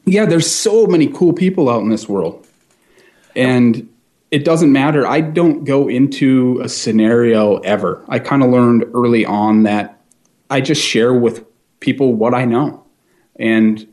Yeah, 0.06 0.26
there's 0.26 0.50
so 0.50 0.86
many 0.86 1.06
cool 1.06 1.32
people 1.32 1.68
out 1.68 1.82
in 1.82 1.88
this 1.88 2.08
world. 2.08 2.46
And 3.34 3.88
it 4.30 4.44
doesn't 4.44 4.72
matter. 4.72 5.06
I 5.06 5.20
don't 5.20 5.64
go 5.64 5.88
into 5.88 6.60
a 6.62 6.68
scenario 6.68 7.58
ever. 7.58 8.04
I 8.08 8.18
kind 8.18 8.42
of 8.42 8.50
learned 8.50 8.84
early 8.92 9.24
on 9.24 9.62
that 9.62 10.00
I 10.50 10.60
just 10.60 10.82
share 10.82 11.14
with 11.14 11.44
people 11.80 12.14
what 12.14 12.34
I 12.34 12.44
know. 12.44 12.84
And 13.36 13.86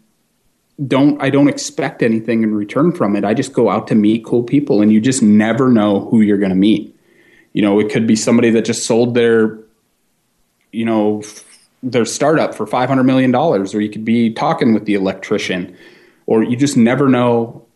don't 0.88 1.22
I 1.22 1.30
don't 1.30 1.48
expect 1.48 2.02
anything 2.02 2.44
in 2.44 2.56
return 2.56 2.92
from 2.92 3.16
it. 3.16 3.24
I 3.24 3.34
just 3.34 3.54
go 3.54 3.70
out 3.70 3.88
to 3.88 3.96
meet 3.96 4.26
cool 4.26 4.44
people 4.44 4.82
and 4.82 4.92
you 4.92 5.00
just 5.00 5.22
never 5.22 5.70
know 5.70 6.10
who 6.10 6.22
you're 6.22 6.38
going 6.38 6.50
to 6.52 6.56
meet. 6.56 6.98
You 7.54 7.62
know, 7.62 7.80
it 7.80 7.92
could 7.92 8.08
be 8.08 8.16
somebody 8.16 8.50
that 8.52 8.66
just 8.66 8.86
sold 8.86 9.14
their, 9.14 9.60
you 10.72 10.86
know, 10.86 11.22
their 11.84 12.06
startup 12.06 12.56
for 12.56 12.66
five 12.66 12.90
hundred 12.90 13.04
million 13.04 13.32
dollars, 13.32 13.76
or 13.76 13.82
you 13.82 13.90
could 13.90 14.06
be 14.06 14.32
talking 14.34 14.74
with 14.74 14.86
the 14.86 14.94
electrician, 14.94 15.76
or 16.32 16.44
you 16.44 16.56
just 16.56 16.78
never 16.78 17.10
know 17.10 17.68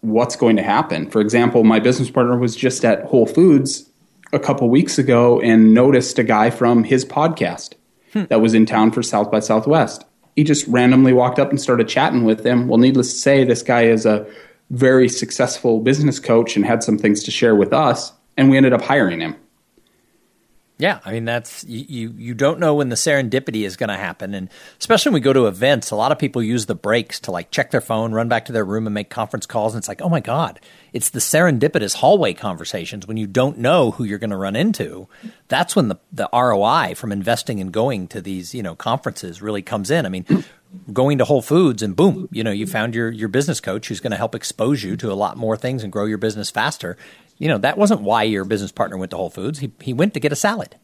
what's 0.00 0.34
going 0.34 0.56
to 0.56 0.62
happen. 0.62 1.10
For 1.10 1.20
example, 1.20 1.62
my 1.62 1.78
business 1.78 2.08
partner 2.08 2.38
was 2.38 2.56
just 2.56 2.82
at 2.82 3.04
Whole 3.04 3.26
Foods 3.26 3.90
a 4.32 4.38
couple 4.38 4.70
weeks 4.70 4.96
ago 4.96 5.42
and 5.42 5.74
noticed 5.74 6.18
a 6.18 6.24
guy 6.24 6.48
from 6.48 6.84
his 6.84 7.04
podcast 7.04 7.74
hmm. 8.14 8.24
that 8.30 8.40
was 8.40 8.54
in 8.54 8.64
town 8.64 8.92
for 8.92 9.02
South 9.02 9.30
by 9.30 9.40
Southwest. 9.40 10.06
He 10.36 10.42
just 10.42 10.66
randomly 10.68 11.12
walked 11.12 11.38
up 11.38 11.50
and 11.50 11.60
started 11.60 11.86
chatting 11.86 12.24
with 12.24 12.46
him. 12.46 12.66
Well, 12.66 12.78
needless 12.78 13.12
to 13.12 13.18
say, 13.18 13.44
this 13.44 13.62
guy 13.62 13.82
is 13.82 14.06
a 14.06 14.26
very 14.70 15.10
successful 15.10 15.80
business 15.80 16.18
coach 16.18 16.56
and 16.56 16.64
had 16.64 16.82
some 16.82 16.96
things 16.96 17.22
to 17.24 17.30
share 17.30 17.54
with 17.54 17.74
us 17.74 18.10
and 18.38 18.48
we 18.48 18.56
ended 18.56 18.72
up 18.72 18.80
hiring 18.80 19.20
him. 19.20 19.36
Yeah, 20.78 21.00
I 21.04 21.10
mean 21.10 21.24
that's 21.24 21.64
you, 21.64 22.14
you. 22.16 22.34
Don't 22.34 22.60
know 22.60 22.76
when 22.76 22.88
the 22.88 22.94
serendipity 22.94 23.66
is 23.66 23.76
going 23.76 23.88
to 23.88 23.96
happen, 23.96 24.32
and 24.32 24.48
especially 24.78 25.10
when 25.10 25.14
we 25.14 25.24
go 25.24 25.32
to 25.32 25.46
events, 25.48 25.90
a 25.90 25.96
lot 25.96 26.12
of 26.12 26.20
people 26.20 26.40
use 26.40 26.66
the 26.66 26.76
breaks 26.76 27.18
to 27.20 27.32
like 27.32 27.50
check 27.50 27.72
their 27.72 27.80
phone, 27.80 28.12
run 28.12 28.28
back 28.28 28.44
to 28.44 28.52
their 28.52 28.64
room, 28.64 28.86
and 28.86 28.94
make 28.94 29.10
conference 29.10 29.44
calls. 29.44 29.74
And 29.74 29.80
it's 29.80 29.88
like, 29.88 30.00
oh 30.00 30.08
my 30.08 30.20
god, 30.20 30.60
it's 30.92 31.10
the 31.10 31.18
serendipitous 31.18 31.96
hallway 31.96 32.32
conversations 32.32 33.08
when 33.08 33.16
you 33.16 33.26
don't 33.26 33.58
know 33.58 33.90
who 33.90 34.04
you're 34.04 34.20
going 34.20 34.30
to 34.30 34.36
run 34.36 34.54
into. 34.54 35.08
That's 35.48 35.74
when 35.74 35.88
the 35.88 35.98
the 36.12 36.28
ROI 36.32 36.94
from 36.94 37.10
investing 37.10 37.58
and 37.60 37.72
going 37.72 38.06
to 38.08 38.20
these 38.20 38.54
you 38.54 38.62
know 38.62 38.76
conferences 38.76 39.42
really 39.42 39.62
comes 39.62 39.90
in. 39.90 40.06
I 40.06 40.10
mean, 40.10 40.44
going 40.92 41.18
to 41.18 41.24
Whole 41.24 41.42
Foods 41.42 41.82
and 41.82 41.96
boom, 41.96 42.28
you 42.30 42.44
know, 42.44 42.50
you 42.50 42.66
found 42.66 42.94
your 42.94 43.10
your 43.10 43.28
business 43.28 43.60
coach 43.60 43.88
who's 43.88 44.00
going 44.00 44.10
to 44.10 44.16
help 44.16 44.34
expose 44.34 44.82
you 44.82 44.96
to 44.96 45.12
a 45.12 45.14
lot 45.14 45.36
more 45.36 45.56
things 45.56 45.82
and 45.82 45.92
grow 45.92 46.04
your 46.04 46.18
business 46.18 46.50
faster 46.50 46.96
you 47.38 47.48
know, 47.48 47.58
that 47.58 47.78
wasn't 47.78 48.02
why 48.02 48.24
your 48.24 48.44
business 48.44 48.72
partner 48.72 48.96
went 48.96 49.10
to 49.12 49.16
Whole 49.16 49.30
Foods. 49.30 49.60
He, 49.60 49.70
he 49.80 49.92
went 49.92 50.14
to 50.14 50.20
get 50.20 50.32
a 50.32 50.36
salad. 50.36 50.76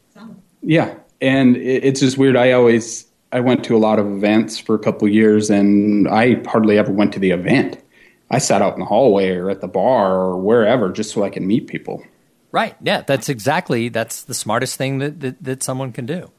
Yeah. 0.63 0.95
And 1.21 1.57
it's 1.57 2.01
just 2.01 2.17
weird. 2.17 2.37
I 2.37 2.53
always, 2.53 3.07
I 3.33 3.41
went 3.41 3.65
to 3.65 3.77
a 3.77 3.79
lot 3.79 3.99
of 3.99 4.07
events 4.07 4.59
for 4.59 4.75
a 4.75 4.79
couple 4.79 5.09
years 5.09 5.51
and 5.51 6.09
I 6.09 6.43
hardly 6.47 6.79
ever 6.79 6.93
went 6.93 7.13
to 7.15 7.19
the 7.19 7.33
event. 7.33 7.83
I 8.31 8.39
sat 8.39 8.63
out 8.63 8.75
in 8.75 8.81
the 8.81 8.87
hallway 8.87 9.31
or 9.31 9.51
at 9.51 9.61
the 9.61 9.69
bar 9.69 10.15
or 10.15 10.37
wherever 10.39 10.91
just 10.91 11.13
so 11.13 11.23
I 11.23 11.31
can 11.31 11.47
meet 11.47 11.67
people. 11.67 12.05
Right. 12.53 12.77
Yeah. 12.81 13.03
That's 13.03 13.29
exactly, 13.29 13.89
that's 13.89 14.23
the 14.23 14.35
smartest 14.35 14.77
thing 14.77 14.99
that, 14.99 15.21
that, 15.21 15.43
that 15.43 15.63
someone 15.63 15.93
can 15.93 16.07
do. 16.07 16.31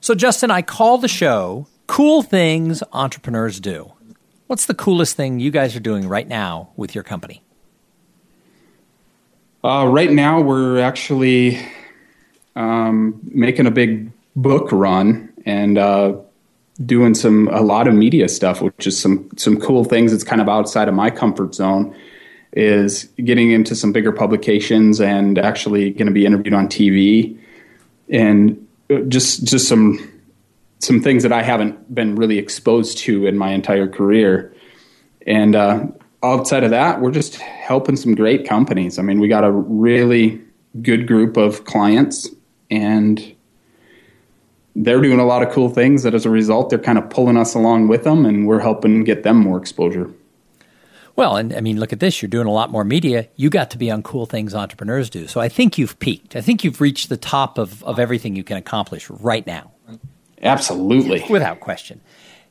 So, 0.00 0.14
Justin, 0.14 0.50
I 0.50 0.62
call 0.62 0.98
the 0.98 1.08
show 1.08 1.68
Cool 1.92 2.22
Things 2.22 2.82
Entrepreneurs 2.94 3.60
Do. 3.60 3.92
What's 4.46 4.64
the 4.64 4.72
coolest 4.72 5.14
thing 5.14 5.40
you 5.40 5.50
guys 5.50 5.76
are 5.76 5.80
doing 5.80 6.08
right 6.08 6.26
now 6.26 6.70
with 6.74 6.94
your 6.94 7.04
company? 7.04 7.44
Uh, 9.62 9.86
right 9.86 10.10
now, 10.10 10.40
we're 10.40 10.80
actually 10.80 11.60
um, 12.56 13.20
making 13.24 13.66
a 13.66 13.70
big 13.70 14.10
book 14.34 14.72
run 14.72 15.34
and 15.44 15.76
uh, 15.76 16.16
doing 16.86 17.14
some 17.14 17.48
a 17.48 17.60
lot 17.60 17.86
of 17.86 17.92
media 17.92 18.26
stuff, 18.26 18.62
which 18.62 18.86
is 18.86 18.98
some 18.98 19.28
some 19.36 19.60
cool 19.60 19.84
things. 19.84 20.14
It's 20.14 20.24
kind 20.24 20.40
of 20.40 20.48
outside 20.48 20.88
of 20.88 20.94
my 20.94 21.10
comfort 21.10 21.54
zone. 21.54 21.94
Is 22.52 23.04
getting 23.22 23.50
into 23.50 23.76
some 23.76 23.92
bigger 23.92 24.12
publications 24.12 24.98
and 24.98 25.38
actually 25.38 25.90
going 25.90 26.06
to 26.06 26.12
be 26.12 26.24
interviewed 26.24 26.54
on 26.54 26.68
TV, 26.68 27.38
and 28.08 28.66
just 29.08 29.44
just 29.44 29.68
some 29.68 30.11
some 30.82 31.00
things 31.00 31.22
that 31.22 31.32
I 31.32 31.42
haven't 31.42 31.94
been 31.94 32.16
really 32.16 32.38
exposed 32.38 32.98
to 32.98 33.24
in 33.26 33.38
my 33.38 33.52
entire 33.52 33.86
career. 33.86 34.52
And 35.28 35.54
uh, 35.54 35.86
outside 36.24 36.64
of 36.64 36.70
that, 36.70 37.00
we're 37.00 37.12
just 37.12 37.36
helping 37.36 37.94
some 37.94 38.16
great 38.16 38.48
companies. 38.48 38.98
I 38.98 39.02
mean, 39.02 39.20
we 39.20 39.28
got 39.28 39.44
a 39.44 39.52
really 39.52 40.40
good 40.82 41.06
group 41.06 41.36
of 41.36 41.64
clients 41.66 42.28
and 42.68 43.34
they're 44.74 45.00
doing 45.00 45.20
a 45.20 45.24
lot 45.24 45.46
of 45.46 45.52
cool 45.52 45.68
things 45.68 46.02
that 46.02 46.14
as 46.14 46.26
a 46.26 46.30
result 46.30 46.70
they're 46.70 46.78
kind 46.78 46.98
of 46.98 47.08
pulling 47.10 47.36
us 47.36 47.54
along 47.54 47.86
with 47.86 48.02
them 48.02 48.24
and 48.26 48.48
we're 48.48 48.58
helping 48.58 49.04
get 49.04 49.22
them 49.22 49.36
more 49.36 49.58
exposure. 49.58 50.10
Well, 51.14 51.36
and 51.36 51.54
I 51.54 51.60
mean, 51.60 51.78
look 51.78 51.92
at 51.92 52.00
this. 52.00 52.22
You're 52.22 52.30
doing 52.30 52.46
a 52.46 52.52
lot 52.52 52.70
more 52.70 52.84
media. 52.84 53.28
You 53.36 53.50
got 53.50 53.70
to 53.72 53.78
be 53.78 53.90
on 53.90 54.02
cool 54.02 54.26
things 54.26 54.52
entrepreneurs 54.52 55.10
do. 55.10 55.28
So 55.28 55.40
I 55.40 55.48
think 55.48 55.78
you've 55.78 55.98
peaked. 56.00 56.34
I 56.34 56.40
think 56.40 56.64
you've 56.64 56.80
reached 56.80 57.08
the 57.08 57.18
top 57.18 57.58
of, 57.58 57.84
of 57.84 58.00
everything 58.00 58.34
you 58.34 58.42
can 58.42 58.56
accomplish 58.56 59.08
right 59.10 59.46
now. 59.46 59.71
Absolutely. 60.42 61.24
Without 61.28 61.60
question. 61.60 62.00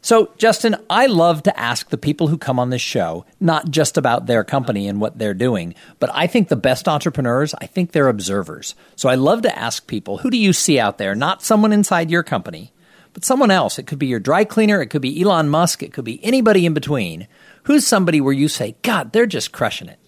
So, 0.03 0.31
Justin, 0.37 0.77
I 0.89 1.05
love 1.05 1.43
to 1.43 1.59
ask 1.59 1.89
the 1.89 1.97
people 1.97 2.27
who 2.27 2.37
come 2.37 2.57
on 2.57 2.71
this 2.71 2.81
show 2.81 3.23
not 3.39 3.69
just 3.69 3.97
about 3.97 4.25
their 4.25 4.43
company 4.43 4.87
and 4.87 4.99
what 4.99 5.19
they're 5.19 5.35
doing, 5.35 5.75
but 5.99 6.09
I 6.11 6.25
think 6.25 6.47
the 6.47 6.55
best 6.55 6.87
entrepreneurs, 6.87 7.53
I 7.61 7.67
think 7.67 7.91
they're 7.91 8.07
observers. 8.07 8.73
So, 8.95 9.09
I 9.09 9.15
love 9.15 9.43
to 9.43 9.55
ask 9.57 9.85
people, 9.85 10.19
who 10.19 10.31
do 10.31 10.37
you 10.37 10.53
see 10.53 10.79
out 10.79 10.97
there? 10.97 11.13
Not 11.13 11.43
someone 11.43 11.71
inside 11.71 12.09
your 12.09 12.23
company, 12.23 12.73
but 13.13 13.23
someone 13.23 13.51
else. 13.51 13.77
It 13.77 13.85
could 13.85 13.99
be 13.99 14.07
your 14.07 14.19
dry 14.19 14.43
cleaner, 14.43 14.81
it 14.81 14.87
could 14.87 15.03
be 15.03 15.21
Elon 15.21 15.49
Musk, 15.49 15.83
it 15.83 15.93
could 15.93 16.05
be 16.05 16.23
anybody 16.23 16.65
in 16.65 16.73
between. 16.73 17.27
Who's 17.63 17.85
somebody 17.85 18.19
where 18.19 18.33
you 18.33 18.47
say, 18.47 18.75
God, 18.81 19.13
they're 19.13 19.27
just 19.27 19.51
crushing 19.51 19.87
it? 19.87 19.99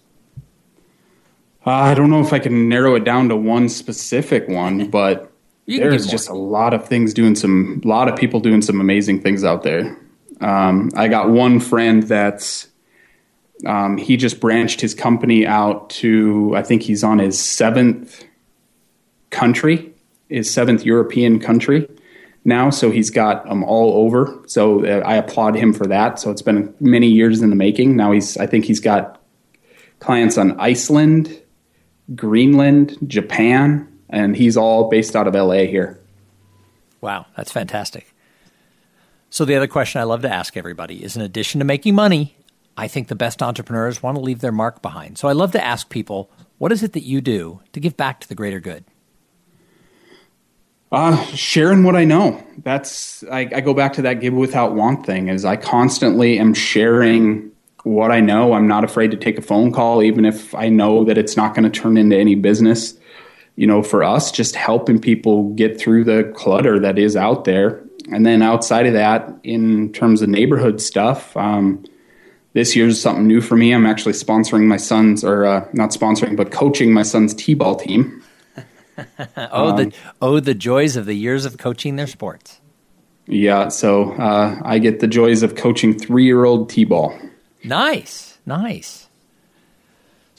Uh, 1.65 1.71
I 1.71 1.93
don't 1.93 2.09
know 2.09 2.21
if 2.21 2.33
I 2.33 2.39
can 2.39 2.67
narrow 2.67 2.95
it 2.95 3.03
down 3.03 3.29
to 3.29 3.35
one 3.35 3.69
specific 3.69 4.47
one, 4.47 4.89
but 4.89 5.32
there's 5.65 6.07
just 6.07 6.29
a 6.29 6.33
lot 6.33 6.73
of 6.73 6.87
things 6.87 7.13
doing 7.13 7.35
some, 7.35 7.81
a 7.83 7.87
lot 7.87 8.07
of 8.09 8.15
people 8.17 8.39
doing 8.39 8.61
some 8.61 8.81
amazing 8.81 9.21
things 9.21 9.43
out 9.43 9.63
there. 9.63 9.97
Um, 10.41 10.91
I 10.95 11.07
got 11.07 11.29
one 11.29 11.59
friend 11.59 12.03
that's, 12.03 12.67
um, 13.65 13.97
he 13.97 14.17
just 14.17 14.39
branched 14.41 14.81
his 14.81 14.93
company 14.93 15.47
out 15.47 15.89
to, 15.91 16.53
I 16.55 16.63
think 16.63 16.81
he's 16.81 17.03
on 17.03 17.19
his 17.19 17.39
seventh 17.39 18.25
country, 19.29 19.93
his 20.27 20.51
seventh 20.51 20.85
European 20.85 21.39
country 21.39 21.87
now. 22.43 22.69
So 22.69 22.91
he's 22.91 23.09
got 23.09 23.45
them 23.45 23.63
all 23.63 24.05
over. 24.05 24.43
So 24.47 24.85
uh, 24.85 25.01
I 25.05 25.15
applaud 25.15 25.55
him 25.55 25.71
for 25.71 25.87
that. 25.87 26.19
So 26.19 26.29
it's 26.29 26.41
been 26.41 26.73
many 26.81 27.07
years 27.07 27.41
in 27.41 27.49
the 27.49 27.55
making. 27.55 27.95
Now 27.95 28.11
he's, 28.11 28.35
I 28.35 28.47
think 28.47 28.65
he's 28.65 28.81
got 28.81 29.21
clients 29.99 30.37
on 30.37 30.59
Iceland, 30.59 31.41
Greenland, 32.15 32.97
Japan, 33.07 33.87
and 34.13 34.35
he's 34.35 34.55
all 34.55 34.89
based 34.89 35.15
out 35.15 35.27
of 35.27 35.33
LA 35.33 35.65
here. 35.65 35.99
Wow, 37.01 37.25
that's 37.35 37.51
fantastic. 37.51 38.13
So, 39.29 39.43
the 39.43 39.55
other 39.55 39.67
question 39.67 39.99
I 39.99 40.03
love 40.03 40.21
to 40.21 40.31
ask 40.31 40.55
everybody 40.55 41.03
is 41.03 41.15
in 41.15 41.23
addition 41.23 41.59
to 41.59 41.65
making 41.65 41.95
money, 41.95 42.37
I 42.77 42.87
think 42.87 43.07
the 43.07 43.15
best 43.15 43.41
entrepreneurs 43.41 44.01
want 44.03 44.15
to 44.15 44.21
leave 44.21 44.39
their 44.39 44.51
mark 44.51 44.81
behind. 44.81 45.17
So, 45.17 45.27
I 45.27 45.33
love 45.33 45.51
to 45.53 45.63
ask 45.63 45.89
people, 45.89 46.29
what 46.59 46.71
is 46.71 46.83
it 46.83 46.93
that 46.93 47.03
you 47.03 47.19
do 47.19 47.59
to 47.73 47.79
give 47.79 47.97
back 47.97 48.19
to 48.21 48.29
the 48.29 48.35
greater 48.35 48.59
good? 48.59 48.85
Uh, 50.91 51.17
sharing 51.25 51.83
what 51.83 51.95
I 51.95 52.05
know. 52.05 52.41
That's 52.59 53.23
I, 53.23 53.49
I 53.55 53.61
go 53.61 53.73
back 53.73 53.93
to 53.93 54.03
that 54.03 54.21
give 54.21 54.35
without 54.35 54.75
want 54.75 55.07
thing. 55.07 55.27
Is 55.27 55.43
I 55.43 55.55
constantly 55.55 56.37
am 56.37 56.53
sharing 56.53 57.51
what 57.81 58.11
I 58.11 58.19
know. 58.19 58.53
I'm 58.53 58.67
not 58.67 58.83
afraid 58.83 59.09
to 59.09 59.17
take 59.17 59.39
a 59.39 59.41
phone 59.41 59.73
call, 59.73 60.03
even 60.03 60.23
if 60.23 60.53
I 60.53 60.69
know 60.69 61.03
that 61.05 61.17
it's 61.17 61.35
not 61.35 61.55
going 61.55 61.69
to 61.69 61.81
turn 61.81 61.97
into 61.97 62.15
any 62.15 62.35
business. 62.35 62.93
You 63.55 63.67
know, 63.67 63.83
for 63.83 64.03
us, 64.03 64.31
just 64.31 64.55
helping 64.55 64.99
people 64.99 65.49
get 65.53 65.79
through 65.79 66.05
the 66.05 66.31
clutter 66.35 66.79
that 66.79 66.97
is 66.97 67.15
out 67.15 67.45
there. 67.45 67.83
And 68.11 68.25
then 68.25 68.41
outside 68.41 68.87
of 68.87 68.93
that, 68.93 69.31
in 69.43 69.93
terms 69.93 70.21
of 70.21 70.29
neighborhood 70.29 70.81
stuff, 70.81 71.37
um, 71.37 71.85
this 72.53 72.75
year's 72.75 72.99
something 72.99 73.27
new 73.27 73.41
for 73.41 73.55
me. 73.55 73.71
I'm 73.73 73.85
actually 73.85 74.13
sponsoring 74.13 74.65
my 74.65 74.77
son's, 74.77 75.23
or 75.23 75.45
uh, 75.45 75.67
not 75.73 75.91
sponsoring, 75.91 76.35
but 76.35 76.51
coaching 76.51 76.93
my 76.93 77.03
son's 77.03 77.33
t-ball 77.33 77.75
team. 77.75 78.23
oh, 79.37 79.69
um, 79.69 79.75
the 79.77 79.93
oh, 80.21 80.39
the 80.39 80.53
joys 80.53 80.95
of 80.95 81.05
the 81.05 81.15
years 81.15 81.45
of 81.45 81.57
coaching 81.57 81.95
their 81.95 82.07
sports. 82.07 82.61
Yeah, 83.25 83.69
so 83.69 84.11
uh, 84.13 84.59
I 84.63 84.79
get 84.79 84.99
the 84.99 85.07
joys 85.07 85.43
of 85.43 85.55
coaching 85.55 85.97
three-year-old 85.97 86.69
t-ball. 86.69 87.17
Nice, 87.63 88.37
nice. 88.45 89.02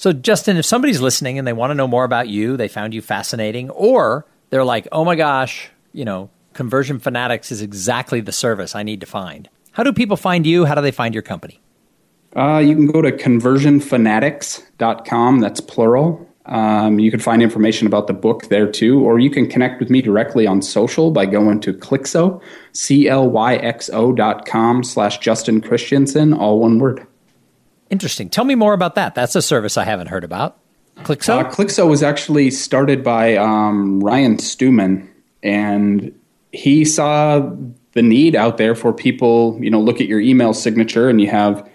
So, 0.05 0.13
Justin, 0.13 0.59
if 0.59 0.67
somebody's 0.67 1.01
listening 1.01 1.39
and 1.39 1.49
they 1.49 1.55
want 1.55 1.71
to 1.71 1.75
know 1.75 1.89
more 1.89 2.05
about 2.05 2.29
you, 2.29 2.59
they 2.59 2.69
found 2.69 2.93
you 2.93 3.01
fascinating, 3.01 3.71
or 3.71 4.27
they're 4.51 4.63
like, 4.63 4.87
"Oh 4.93 5.03
my 5.03 5.15
gosh, 5.15 5.71
you 5.95 6.05
know, 6.05 6.29
Conversion 6.53 6.99
Fanatics 6.99 7.51
is 7.51 7.63
exactly 7.63 8.21
the 8.21 8.31
service 8.31 8.77
I 8.77 8.83
need 8.83 9.01
to 9.01 9.07
find." 9.07 9.49
How 9.73 9.83
do 9.83 9.95
people 9.95 10.19
find 10.19 10.47
you? 10.47 10.67
How 10.67 10.75
do 10.75 10.83
they 10.83 10.91
find 10.91 11.15
your 11.15 11.23
company? 11.23 11.59
Uh, 12.37 12.59
you 12.59 12.75
can 12.75 12.87
go 12.87 13.01
to 13.01 13.13
conversionfanatics.com. 13.13 15.41
That's 15.41 15.63
plural. 15.63 16.29
Um, 16.45 16.99
you 16.99 17.11
can 17.11 17.21
find 17.21 17.43
information 17.43 17.87
about 17.87 18.07
the 18.07 18.13
book 18.13 18.49
there 18.49 18.71
too, 18.71 19.03
or 19.03 19.19
you 19.19 19.31
can 19.31 19.49
connect 19.49 19.81
with 19.81 19.89
me 19.89 20.03
directly 20.03 20.47
on 20.47 20.61
social 20.61 21.13
by 21.13 21.25
going 21.25 21.61
to 21.61 21.73
Clyxo, 21.73 22.43
C-L-Y-X-O 22.73 24.13
dot 24.13 24.45
com 24.45 24.85
slash 24.85 25.17
Justin 25.21 25.63
Christensen, 25.63 26.35
all 26.35 26.61
one 26.61 26.79
word. 26.79 27.07
Interesting. 27.91 28.29
Tell 28.29 28.45
me 28.45 28.55
more 28.55 28.73
about 28.73 28.95
that. 28.95 29.15
That's 29.15 29.37
a 29.37 29.43
service 29.43 29.77
I 29.77 29.85
haven't 29.85 30.09
heard 30.09 30.25
about. 30.25 30.59
Clyxo? 30.99 31.41
Uh, 31.41 31.51
Clyxo 31.51 31.89
was 31.89 32.03
actually 32.03 32.51
started 32.51 33.03
by 33.03 33.37
um, 33.37 34.01
Ryan 34.01 34.39
Stewman, 34.39 35.11
and 35.43 36.19
he 36.53 36.85
saw 36.85 37.51
the 37.93 38.03
need 38.03 38.37
out 38.37 38.59
there 38.59 38.75
for 38.75 38.93
people, 38.93 39.59
you 39.61 39.71
know, 39.71 39.81
look 39.81 40.01
at 40.01 40.07
your 40.07 40.21
email 40.21 40.53
signature 40.53 41.09
and 41.09 41.21
you 41.21 41.29
have 41.29 41.69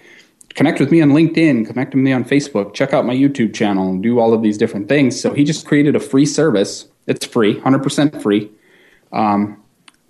connect 0.55 0.79
with 0.79 0.91
me 0.91 1.01
on 1.01 1.09
LinkedIn, 1.09 1.65
connect 1.65 1.93
with 1.93 2.03
me 2.03 2.11
on 2.11 2.23
Facebook, 2.25 2.73
check 2.73 2.93
out 2.93 3.05
my 3.05 3.13
YouTube 3.13 3.53
channel, 3.53 3.97
do 3.97 4.19
all 4.19 4.33
of 4.33 4.41
these 4.41 4.57
different 4.57 4.89
things. 4.89 5.19
So 5.19 5.33
he 5.33 5.43
just 5.43 5.65
created 5.65 5.95
a 5.95 5.99
free 5.99 6.25
service. 6.25 6.87
It's 7.07 7.25
free, 7.25 7.59
100% 7.61 8.21
free, 8.21 8.51
um, 9.13 9.61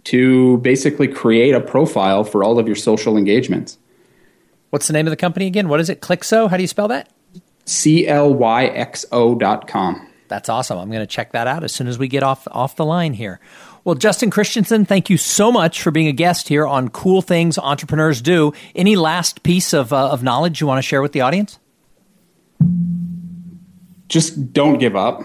to 0.06 0.58
basically 0.60 1.08
create 1.08 1.54
a 1.54 1.62
profile 1.62 2.24
for 2.24 2.44
all 2.44 2.58
of 2.58 2.68
your 2.68 2.76
social 2.76 3.18
engagements. 3.18 3.78
What's 4.70 4.88
the 4.88 4.94
name 4.94 5.08
of 5.08 5.12
the 5.12 5.18
company 5.18 5.48
again? 5.48 5.68
What 5.68 5.80
is 5.80 5.90
it? 5.90 6.02
Clyxo? 6.02 6.50
How 6.50 6.58
do 6.58 6.64
you 6.64 6.68
spell 6.68 6.88
that? 6.90 7.10
C 7.66 8.08
L 8.08 8.34
Y 8.34 8.66
X 8.66 9.06
O 9.12 9.36
dot 9.36 9.68
com. 9.68 10.08
That's 10.28 10.48
awesome. 10.48 10.78
I'm 10.78 10.90
going 10.90 11.02
to 11.02 11.08
check 11.08 11.32
that 11.32 11.48
out 11.48 11.64
as 11.64 11.72
soon 11.74 11.88
as 11.88 11.98
we 11.98 12.08
get 12.08 12.22
off 12.24 12.48
off 12.52 12.76
the 12.76 12.86
line 12.86 13.14
here. 13.14 13.40
Well, 13.84 13.96
Justin 13.96 14.30
Christensen, 14.30 14.86
thank 14.86 15.10
you 15.10 15.18
so 15.18 15.52
much 15.52 15.82
for 15.82 15.90
being 15.90 16.08
a 16.08 16.12
guest 16.12 16.48
here 16.50 16.68
on 16.68 16.90
Cool 16.90 17.22
Things 17.22 17.58
Entrepreneurs 17.58 18.22
Do. 18.22 18.54
Any 18.76 18.96
last 18.96 19.42
piece 19.42 19.74
of, 19.74 19.92
uh, 19.94 20.10
of 20.10 20.22
knowledge 20.22 20.62
you 20.62 20.68
want 20.68 20.78
to 20.78 20.88
share 20.88 21.02
with 21.02 21.14
the 21.14 21.22
audience? 21.22 21.58
Just 24.08 24.54
don't 24.54 24.78
give 24.80 24.96
up. 24.96 25.24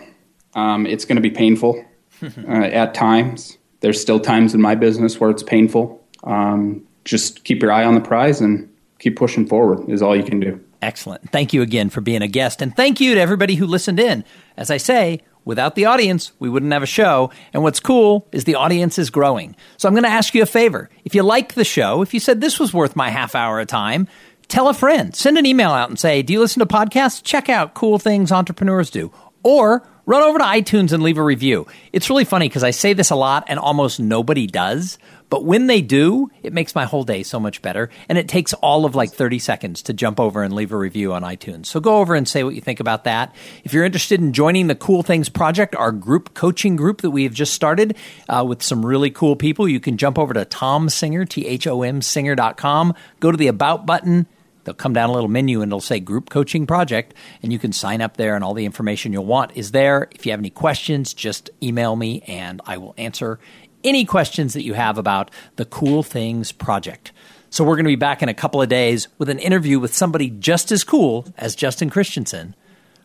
Um, 0.54 0.86
it's 0.86 1.04
going 1.04 1.16
to 1.16 1.22
be 1.22 1.30
painful 1.30 1.84
uh, 2.22 2.28
at 2.48 2.94
times. 2.94 3.58
There's 3.80 4.00
still 4.00 4.20
times 4.20 4.54
in 4.54 4.62
my 4.62 4.74
business 4.74 5.20
where 5.20 5.30
it's 5.30 5.42
painful. 5.42 6.02
Um, 6.22 6.86
just 7.04 7.44
keep 7.44 7.60
your 7.60 7.72
eye 7.72 7.84
on 7.84 7.94
the 7.94 8.00
prize 8.00 8.40
and 8.40 8.70
keep 8.98 9.16
pushing 9.16 9.46
forward, 9.46 9.88
is 9.88 10.02
all 10.02 10.16
you 10.16 10.24
can 10.24 10.40
do. 10.40 10.60
Excellent. 10.82 11.30
Thank 11.30 11.52
you 11.52 11.62
again 11.62 11.88
for 11.88 12.00
being 12.00 12.22
a 12.22 12.28
guest. 12.28 12.60
And 12.60 12.76
thank 12.76 13.00
you 13.00 13.14
to 13.14 13.20
everybody 13.20 13.54
who 13.54 13.66
listened 13.66 13.98
in. 13.98 14.24
As 14.56 14.70
I 14.70 14.76
say, 14.76 15.22
Without 15.44 15.74
the 15.74 15.84
audience, 15.84 16.32
we 16.38 16.48
wouldn't 16.48 16.72
have 16.72 16.82
a 16.82 16.86
show. 16.86 17.30
And 17.52 17.62
what's 17.62 17.80
cool 17.80 18.26
is 18.32 18.44
the 18.44 18.54
audience 18.54 18.98
is 18.98 19.10
growing. 19.10 19.54
So 19.76 19.86
I'm 19.86 19.94
going 19.94 20.04
to 20.04 20.10
ask 20.10 20.34
you 20.34 20.42
a 20.42 20.46
favor. 20.46 20.88
If 21.04 21.14
you 21.14 21.22
like 21.22 21.54
the 21.54 21.64
show, 21.64 22.02
if 22.02 22.14
you 22.14 22.20
said 22.20 22.40
this 22.40 22.58
was 22.58 22.72
worth 22.72 22.96
my 22.96 23.10
half 23.10 23.34
hour 23.34 23.60
of 23.60 23.66
time, 23.66 24.08
tell 24.48 24.68
a 24.68 24.74
friend. 24.74 25.14
Send 25.14 25.36
an 25.36 25.46
email 25.46 25.70
out 25.70 25.90
and 25.90 25.98
say, 25.98 26.22
Do 26.22 26.32
you 26.32 26.40
listen 26.40 26.60
to 26.60 26.66
podcasts? 26.66 27.22
Check 27.22 27.48
out 27.48 27.74
Cool 27.74 27.98
Things 27.98 28.32
Entrepreneurs 28.32 28.90
Do. 28.90 29.12
Or 29.42 29.86
run 30.06 30.22
over 30.22 30.38
to 30.38 30.44
iTunes 30.44 30.92
and 30.92 31.02
leave 31.02 31.18
a 31.18 31.22
review. 31.22 31.66
It's 31.92 32.08
really 32.08 32.24
funny 32.24 32.48
because 32.48 32.64
I 32.64 32.70
say 32.70 32.94
this 32.94 33.10
a 33.10 33.16
lot 33.16 33.44
and 33.48 33.58
almost 33.58 34.00
nobody 34.00 34.46
does. 34.46 34.98
But 35.30 35.44
when 35.44 35.66
they 35.66 35.80
do, 35.80 36.30
it 36.42 36.52
makes 36.52 36.74
my 36.74 36.84
whole 36.84 37.04
day 37.04 37.22
so 37.22 37.40
much 37.40 37.62
better. 37.62 37.90
And 38.08 38.18
it 38.18 38.28
takes 38.28 38.52
all 38.54 38.84
of 38.84 38.94
like 38.94 39.12
30 39.12 39.38
seconds 39.38 39.82
to 39.82 39.92
jump 39.92 40.20
over 40.20 40.42
and 40.42 40.54
leave 40.54 40.72
a 40.72 40.76
review 40.76 41.12
on 41.12 41.22
iTunes. 41.22 41.66
So 41.66 41.80
go 41.80 41.98
over 41.98 42.14
and 42.14 42.28
say 42.28 42.44
what 42.44 42.54
you 42.54 42.60
think 42.60 42.80
about 42.80 43.04
that. 43.04 43.34
If 43.64 43.72
you're 43.72 43.84
interested 43.84 44.20
in 44.20 44.32
joining 44.32 44.66
the 44.66 44.74
Cool 44.74 45.02
Things 45.02 45.28
Project, 45.28 45.74
our 45.74 45.92
group 45.92 46.34
coaching 46.34 46.76
group 46.76 47.00
that 47.00 47.10
we 47.10 47.24
have 47.24 47.34
just 47.34 47.54
started 47.54 47.96
uh, 48.28 48.44
with 48.46 48.62
some 48.62 48.84
really 48.84 49.10
cool 49.10 49.36
people, 49.36 49.68
you 49.68 49.80
can 49.80 49.96
jump 49.96 50.18
over 50.18 50.34
to 50.34 50.44
Thom 50.44 50.88
Singer, 50.88 51.24
T 51.24 51.46
H 51.46 51.66
O 51.66 51.82
M 51.82 52.02
Singer.com, 52.02 52.94
go 53.20 53.30
to 53.30 53.36
the 53.36 53.48
About 53.48 53.86
button. 53.86 54.26
They'll 54.64 54.74
come 54.74 54.94
down 54.94 55.10
a 55.10 55.12
little 55.12 55.28
menu 55.28 55.60
and 55.60 55.68
it'll 55.70 55.80
say 55.80 56.00
Group 56.00 56.30
Coaching 56.30 56.66
Project, 56.66 57.14
and 57.42 57.52
you 57.52 57.58
can 57.58 57.72
sign 57.72 58.00
up 58.00 58.16
there, 58.16 58.34
and 58.34 58.42
all 58.42 58.54
the 58.54 58.64
information 58.64 59.12
you'll 59.12 59.26
want 59.26 59.52
is 59.56 59.70
there. 59.72 60.08
If 60.12 60.26
you 60.26 60.32
have 60.32 60.40
any 60.40 60.50
questions, 60.50 61.12
just 61.14 61.50
email 61.62 61.94
me 61.94 62.22
and 62.22 62.60
I 62.66 62.78
will 62.78 62.94
answer 62.96 63.38
any 63.84 64.04
questions 64.04 64.54
that 64.54 64.64
you 64.64 64.74
have 64.74 64.98
about 64.98 65.30
the 65.56 65.64
Cool 65.64 66.02
Things 66.02 66.52
Project. 66.52 67.12
So 67.50 67.62
we're 67.62 67.76
going 67.76 67.84
to 67.84 67.90
be 67.90 67.96
back 67.96 68.22
in 68.22 68.28
a 68.28 68.34
couple 68.34 68.60
of 68.60 68.68
days 68.68 69.06
with 69.18 69.28
an 69.28 69.38
interview 69.38 69.78
with 69.78 69.94
somebody 69.94 70.30
just 70.30 70.72
as 70.72 70.82
cool 70.82 71.26
as 71.38 71.54
Justin 71.54 71.88
Christensen. 71.88 72.56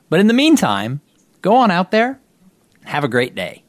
But 0.09 0.19
in 0.19 0.27
the 0.27 0.33
meantime, 0.33 1.01
go 1.41 1.55
on 1.55 1.69
out 1.69 1.91
there, 1.91 2.19
have 2.85 3.03
a 3.03 3.07
great 3.07 3.35
day. 3.35 3.63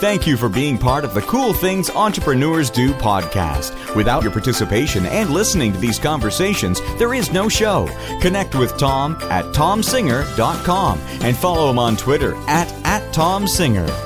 Thank 0.00 0.26
you 0.26 0.36
for 0.36 0.50
being 0.50 0.76
part 0.76 1.06
of 1.06 1.14
the 1.14 1.22
Cool 1.22 1.54
Things 1.54 1.88
Entrepreneurs 1.88 2.68
Do 2.68 2.92
podcast. 2.92 3.96
Without 3.96 4.22
your 4.22 4.30
participation 4.30 5.06
and 5.06 5.30
listening 5.30 5.72
to 5.72 5.78
these 5.78 5.98
conversations, 5.98 6.82
there 6.98 7.14
is 7.14 7.32
no 7.32 7.48
show. 7.48 7.86
Connect 8.20 8.54
with 8.54 8.72
Thom 8.72 9.14
at 9.30 9.46
thomsinger.com 9.54 10.98
and 11.22 11.34
follow 11.34 11.70
him 11.70 11.78
on 11.78 11.96
Twitter 11.96 12.34
at, 12.46 12.70
at 12.84 13.14
thomsinger. 13.14 14.05